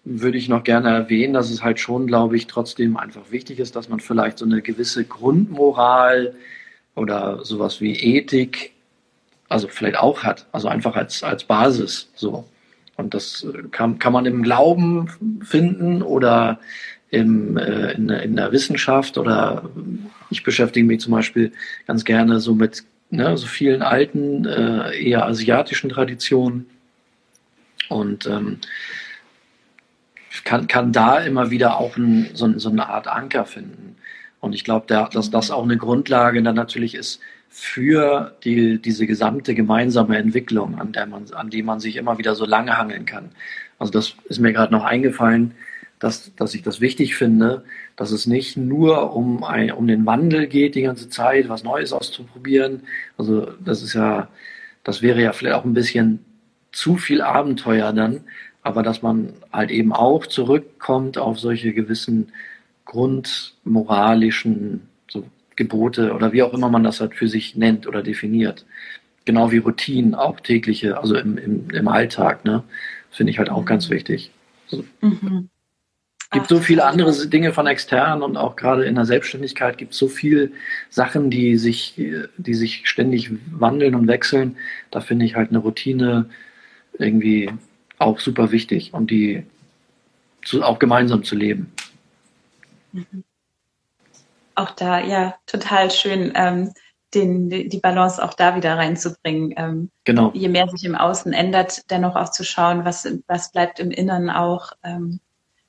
[0.09, 3.74] würde ich noch gerne erwähnen, dass es halt schon, glaube ich, trotzdem einfach wichtig ist,
[3.74, 6.32] dass man vielleicht so eine gewisse Grundmoral
[6.94, 8.72] oder sowas wie Ethik,
[9.48, 12.44] also vielleicht auch hat, also einfach als, als Basis so.
[12.96, 15.11] Und das äh, kann, kann man im Glauben
[15.42, 16.61] finden oder
[17.11, 19.68] im, äh, in, in der Wissenschaft oder
[20.30, 21.52] ich beschäftige mich zum Beispiel
[21.88, 26.66] ganz gerne so mit ne, so vielen alten, äh, eher asiatischen Traditionen
[27.88, 28.59] und ähm,
[30.45, 33.97] kann, kann da immer wieder auch ein, so, so eine Art Anker finden.
[34.41, 39.55] Und ich glaube, dass das auch eine Grundlage dann natürlich ist für die, diese gesamte
[39.55, 43.30] gemeinsame Entwicklung, an, der man, an die man sich immer wieder so lange hangeln kann.
[43.78, 45.55] Also das ist mir gerade noch eingefallen,
[45.99, 47.64] dass, dass ich das wichtig finde,
[47.97, 51.93] dass es nicht nur um, ein, um den Wandel geht die ganze Zeit, was Neues
[51.93, 52.82] auszuprobieren.
[53.16, 54.28] Also das ist ja,
[54.84, 56.24] das wäre ja vielleicht auch ein bisschen
[56.72, 58.24] zu viel Abenteuer dann,
[58.67, 62.33] aber dass man halt eben auch zurückkommt auf solche gewissen
[62.85, 64.89] grundmoralischen
[65.55, 68.67] Gebote oder wie auch immer man das halt für sich nennt oder definiert.
[69.25, 72.64] Genau wie Routinen, auch tägliche, also im, im, im Alltag, ne?
[73.11, 74.31] Finde ich halt auch ganz wichtig.
[74.71, 75.49] Also, mhm.
[76.33, 79.99] gibt so viele andere Dinge von extern und auch gerade in der Selbstständigkeit gibt es
[79.99, 80.51] so viele
[80.91, 81.95] Sachen, die sich,
[82.37, 84.57] die sich ständig wandeln und wechseln.
[84.91, 86.29] Da finde ich halt eine Routine
[86.99, 87.51] irgendwie
[87.99, 89.44] auch super wichtig und die
[90.44, 91.72] zu, auch gemeinsam zu leben.
[92.92, 93.24] Mhm
[94.57, 96.72] auch da, ja, total schön, ähm,
[97.14, 99.55] den, die Balance auch da wieder reinzubringen.
[99.57, 100.32] Ähm, genau.
[100.34, 104.28] Je mehr sich im Außen ändert, dennoch auch zu schauen, was, was bleibt im Inneren
[104.28, 105.20] auch ähm,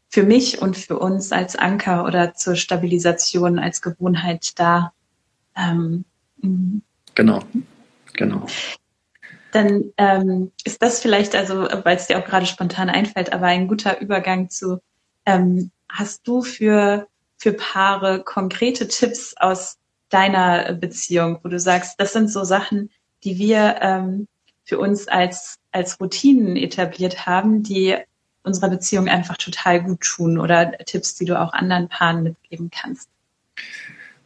[0.09, 4.93] für mich und für uns als Anker oder zur Stabilisation als Gewohnheit da.
[5.55, 6.05] Ähm,
[6.41, 6.81] mhm.
[7.13, 7.41] genau,
[8.13, 8.47] genau.
[9.57, 13.67] Dann ähm, ist das vielleicht, also weil es dir auch gerade spontan einfällt, aber ein
[13.67, 14.81] guter Übergang zu,
[15.25, 19.77] ähm, hast du für für Paare konkrete Tipps aus
[20.09, 22.89] deiner Beziehung, wo du sagst, das sind so Sachen,
[23.23, 24.27] die wir ähm,
[24.63, 27.95] für uns als, als Routinen etabliert haben, die
[28.43, 33.09] unserer Beziehung einfach total gut tun oder Tipps, die du auch anderen Paaren mitgeben kannst?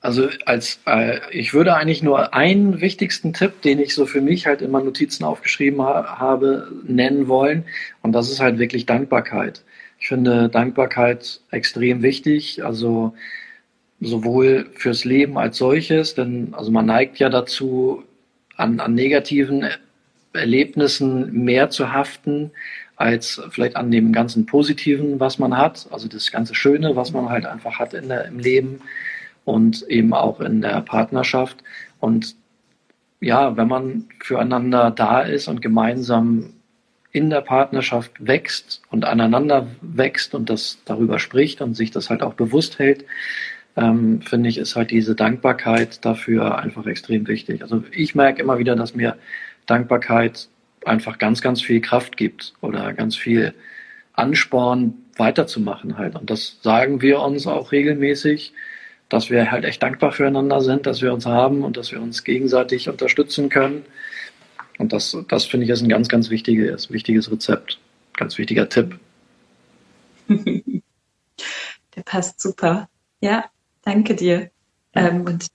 [0.02, 4.48] Also als äh, ich würde eigentlich nur einen wichtigsten Tipp, den ich so für mich
[4.48, 7.66] halt meinen Notizen aufgeschrieben ha habe, nennen wollen.
[8.02, 9.64] Und das ist halt wirklich Dankbarkeit.
[10.00, 12.64] Ich finde Dankbarkeit extrem wichtig.
[12.66, 13.14] Also
[14.00, 18.04] sowohl fürs Leben als solches, denn also man neigt ja dazu,
[18.58, 19.66] an, an negativen
[20.34, 22.52] Erlebnissen mehr zu haften,
[22.96, 27.30] als vielleicht an dem ganzen Positiven, was man hat, also das ganze Schöne, was man
[27.30, 28.82] halt einfach hat in der, im Leben
[29.46, 31.58] und eben auch in der Partnerschaft.
[32.00, 32.36] Und
[33.20, 36.54] ja, wenn man füreinander da ist und gemeinsam
[37.12, 42.22] in der Partnerschaft wächst und aneinander wächst und das darüber spricht und sich das halt
[42.22, 43.06] auch bewusst hält,
[43.76, 47.62] ähm, finde ich, ist halt diese Dankbarkeit dafür einfach extrem wichtig.
[47.62, 49.18] Also ich merke immer wieder, dass mir
[49.66, 50.48] Dankbarkeit
[50.86, 53.54] einfach ganz, ganz viel Kraft gibt oder ganz viel
[54.14, 56.16] Ansporn weiterzumachen halt.
[56.16, 58.54] Und das sagen wir uns auch regelmäßig
[59.12, 62.24] dass wir halt echt dankbar füreinander sind, dass wir uns haben und dass wir uns
[62.24, 63.84] gegenseitig unterstützen können.
[64.78, 67.78] Und das, das finde ich ist ein ganz, ganz wichtiges, wichtiges Rezept,
[68.16, 68.98] ganz wichtiger Tipp.
[70.30, 72.88] Der passt super.
[73.20, 73.46] Ja,
[73.82, 74.50] danke dir.
[74.96, 75.10] Ja.
[75.10, 75.48] Ähm, und,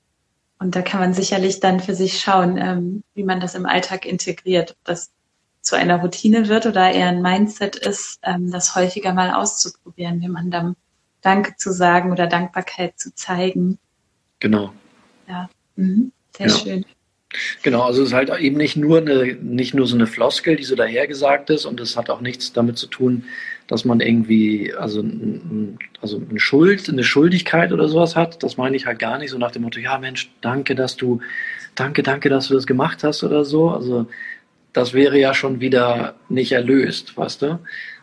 [0.59, 4.05] und da kann man sicherlich dann für sich schauen, ähm, wie man das im Alltag
[4.05, 5.11] integriert, ob das
[5.63, 10.29] zu einer Routine wird oder eher ein Mindset ist, ähm, das häufiger mal auszuprobieren, wie
[10.29, 10.77] man dann
[11.23, 13.79] Danke zu sagen oder Dankbarkeit zu zeigen.
[14.41, 14.73] Genau.
[15.29, 16.13] Ja, mhm.
[16.37, 16.57] sehr ja.
[16.57, 16.85] schön.
[17.63, 20.63] Genau, also es ist halt eben nicht nur eine, nicht nur so eine Floskel, die
[20.63, 23.25] so dahergesagt ist und es hat auch nichts damit zu tun,
[23.67, 25.05] dass man irgendwie, also,
[26.01, 28.43] also eine Schuld, eine Schuldigkeit oder sowas hat.
[28.43, 31.21] Das meine ich halt gar nicht so nach dem Motto, ja Mensch, danke, dass du,
[31.75, 33.71] danke, danke, dass du das gemacht hast oder so.
[33.71, 34.07] Also
[34.73, 37.59] das wäre ja schon wieder nicht erlöst, weißt du?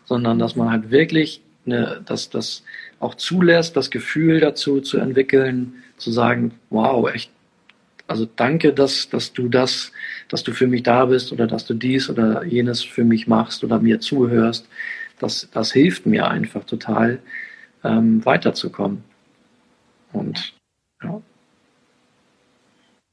[0.06, 2.64] Sondern dass man halt wirklich eine, dass das
[3.04, 7.32] auch zulässt, das Gefühl dazu zu entwickeln, zu sagen, wow, echt,
[8.08, 9.92] also danke, dass, dass du das,
[10.30, 13.64] dass du für mich da bist oder dass du dies oder jenes für mich machst
[13.64, 14.68] oder mir zuhörst.
[15.20, 17.20] Das, das hilft mir einfach total,
[17.84, 19.04] ähm, weiterzukommen.
[20.12, 20.54] Und
[21.02, 21.22] ja.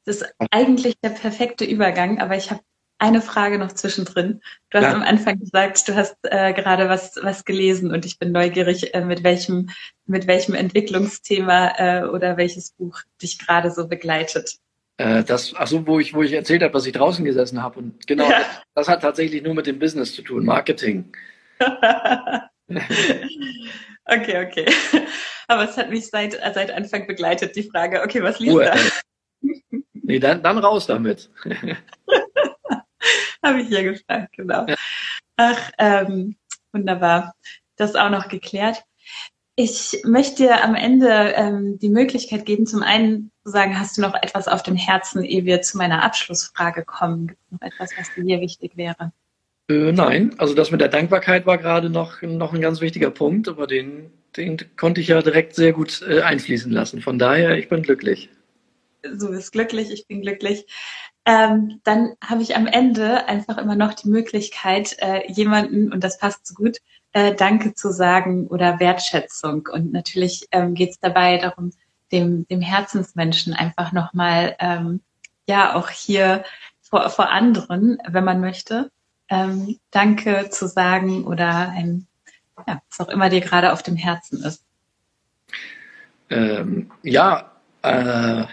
[0.05, 2.63] Das ist eigentlich der perfekte Übergang, aber ich habe
[3.01, 4.41] eine Frage noch zwischendrin.
[4.69, 4.93] Du hast ja.
[4.93, 9.05] am Anfang gesagt, du hast äh, gerade was, was gelesen und ich bin neugierig, äh,
[9.05, 9.71] mit welchem,
[10.07, 14.57] mit welchem Entwicklungsthema äh, oder welches Buch dich gerade so begleitet.
[14.99, 17.79] Äh, das, ach so, wo ich, wo ich erzählt habe, dass ich draußen gesessen habe.
[17.79, 18.41] Und genau, ja.
[18.41, 21.11] das, das, hat tatsächlich nur mit dem Business zu tun, Marketing.
[24.05, 24.67] okay, okay.
[25.49, 28.77] Aber es hat mich seit, seit Anfang begleitet, die Frage, okay, was liest da?
[29.95, 31.31] Nee, dann, dann raus damit.
[33.45, 34.67] Habe ich hier gefragt, genau.
[34.67, 34.77] Ja.
[35.37, 36.37] Ach, ähm,
[36.73, 37.35] wunderbar.
[37.77, 38.85] Das auch noch geklärt.
[39.57, 44.03] Ich möchte dir am Ende ähm, die Möglichkeit geben, zum einen zu sagen, hast du
[44.03, 47.29] noch etwas auf dem Herzen, ehe wir zu meiner Abschlussfrage kommen?
[47.29, 49.13] Gibt es noch etwas, was dir hier wichtig wäre?
[49.69, 53.49] Äh, nein, also das mit der Dankbarkeit war gerade noch, noch ein ganz wichtiger Punkt,
[53.49, 57.03] aber den, den konnte ich ja direkt sehr gut äh, einfließen lassen.
[57.03, 58.31] Von daher, ich bin glücklich.
[59.03, 60.67] Du bist glücklich, ich bin glücklich
[61.25, 66.19] ähm, dann habe ich am Ende einfach immer noch die Möglichkeit, äh, jemanden, und das
[66.19, 66.79] passt so gut,
[67.13, 69.69] äh, Danke zu sagen oder Wertschätzung.
[69.73, 71.73] Und natürlich ähm, geht es dabei darum,
[72.13, 75.01] dem, dem Herzensmenschen einfach nochmal, ähm,
[75.47, 76.45] ja, auch hier
[76.81, 78.91] vor, vor anderen, wenn man möchte,
[79.29, 82.07] ähm, Danke zu sagen oder ein,
[82.67, 84.65] ja, was auch immer dir gerade auf dem Herzen ist.
[86.31, 87.53] Ähm, ja,
[87.83, 88.45] äh,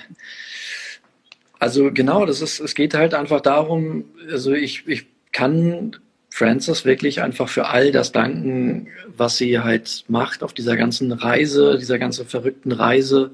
[1.60, 5.96] also genau, das ist, es geht halt einfach darum, also ich, ich kann
[6.30, 11.78] Frances wirklich einfach für all das danken, was sie halt macht auf dieser ganzen Reise,
[11.80, 13.32] dieser ganzen verrückten Reise.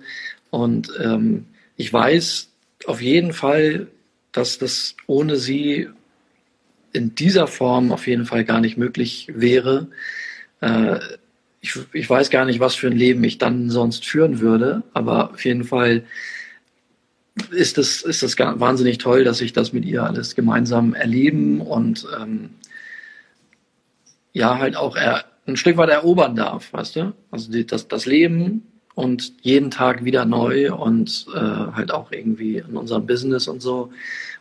[0.51, 1.45] Und ähm,
[1.75, 2.49] ich weiß
[2.85, 3.87] auf jeden Fall,
[4.31, 5.89] dass das ohne sie
[6.93, 9.87] in dieser Form auf jeden Fall gar nicht möglich wäre.
[10.61, 10.99] Äh,
[11.59, 15.31] ich, ich weiß gar nicht, was für ein Leben ich dann sonst führen würde, aber
[15.33, 16.03] auf jeden Fall
[17.51, 22.05] ist das, ist das wahnsinnig toll, dass ich das mit ihr alles gemeinsam erleben und
[22.19, 22.51] ähm,
[24.33, 27.13] ja, halt auch er, ein Stück weit erobern darf, weißt du?
[27.31, 28.63] Also die, das, das Leben
[28.95, 33.91] und jeden Tag wieder neu und äh, halt auch irgendwie in unserem Business und so.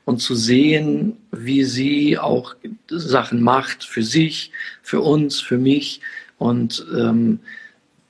[0.05, 2.55] Und zu sehen, wie sie auch
[2.89, 4.51] Sachen macht für sich,
[4.83, 6.01] für uns, für mich
[6.39, 7.41] und ähm,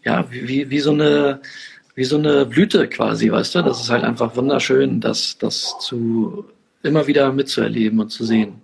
[0.05, 1.41] ja, wie, wie so eine
[1.95, 3.63] wie so eine Blüte quasi, weißt du?
[3.63, 6.45] Das ist halt einfach wunderschön, das, das zu
[6.83, 8.61] immer wieder mitzuerleben und zu sehen.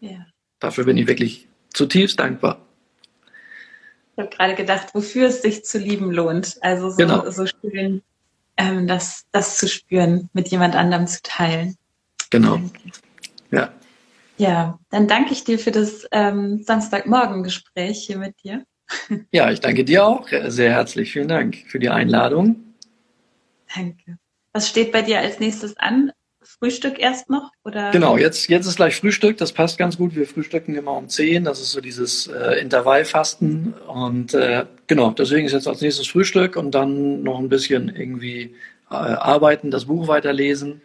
[0.00, 0.26] Ja.
[0.60, 2.60] Dafür bin ich wirklich zutiefst dankbar.
[4.16, 6.56] Ich habe gerade gedacht, wofür es sich zu lieben lohnt.
[6.60, 7.28] Also so, genau.
[7.30, 8.02] so schön,
[8.56, 11.76] ähm, das, das zu spüren, mit jemand anderem zu teilen.
[12.30, 12.60] Genau.
[13.50, 13.72] Ja.
[14.36, 18.64] Ja, dann danke ich dir für das ähm, Samstagmorgen-Gespräch hier mit dir.
[19.32, 21.12] Ja, ich danke dir auch sehr herzlich.
[21.12, 22.74] Vielen Dank für die Einladung.
[23.74, 24.18] Danke.
[24.52, 26.12] Was steht bei dir als nächstes an?
[26.42, 27.50] Frühstück erst noch?
[27.64, 27.90] Oder?
[27.90, 30.14] Genau, jetzt, jetzt ist gleich Frühstück, das passt ganz gut.
[30.14, 33.74] Wir frühstücken immer um 10, das ist so dieses äh, Intervallfasten.
[33.74, 38.54] Und äh, genau, deswegen ist jetzt als nächstes Frühstück und dann noch ein bisschen irgendwie
[38.90, 40.82] äh, arbeiten, das Buch weiterlesen.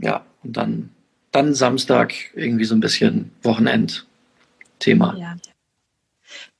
[0.00, 0.90] Ja, und dann,
[1.32, 5.16] dann Samstag irgendwie so ein bisschen Wochenendthema.
[5.18, 5.36] Ja.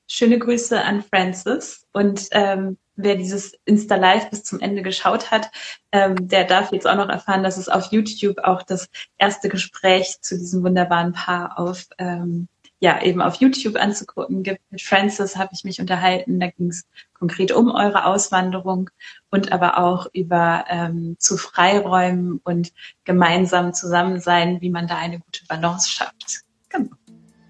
[0.07, 5.51] Schöne Grüße an Francis und ähm, wer dieses Insta Live bis zum Ende geschaut hat,
[5.91, 10.21] ähm, der darf jetzt auch noch erfahren, dass es auf YouTube auch das erste Gespräch
[10.21, 12.47] zu diesem wunderbaren Paar auf ähm,
[12.79, 14.61] ja eben auf YouTube anzugucken gibt.
[14.69, 16.39] Mit Francis habe ich mich unterhalten.
[16.39, 18.89] Da ging es konkret um eure Auswanderung
[19.29, 22.71] und aber auch über ähm, zu Freiräumen und
[23.03, 26.46] gemeinsam zusammen sein, wie man da eine gute Balance schafft.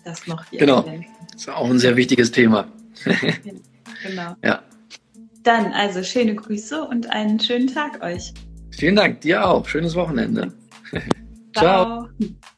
[0.08, 0.60] Das noch hier.
[0.60, 0.84] Genau.
[1.34, 2.66] Das ist auch ein sehr wichtiges Thema.
[4.04, 4.36] genau.
[4.42, 4.64] Ja.
[5.44, 8.34] Dann also schöne Grüße und einen schönen Tag euch.
[8.72, 9.68] Vielen Dank, dir auch.
[9.68, 10.54] Schönes Wochenende.
[11.54, 12.08] Ciao.
[12.08, 12.10] Ciao.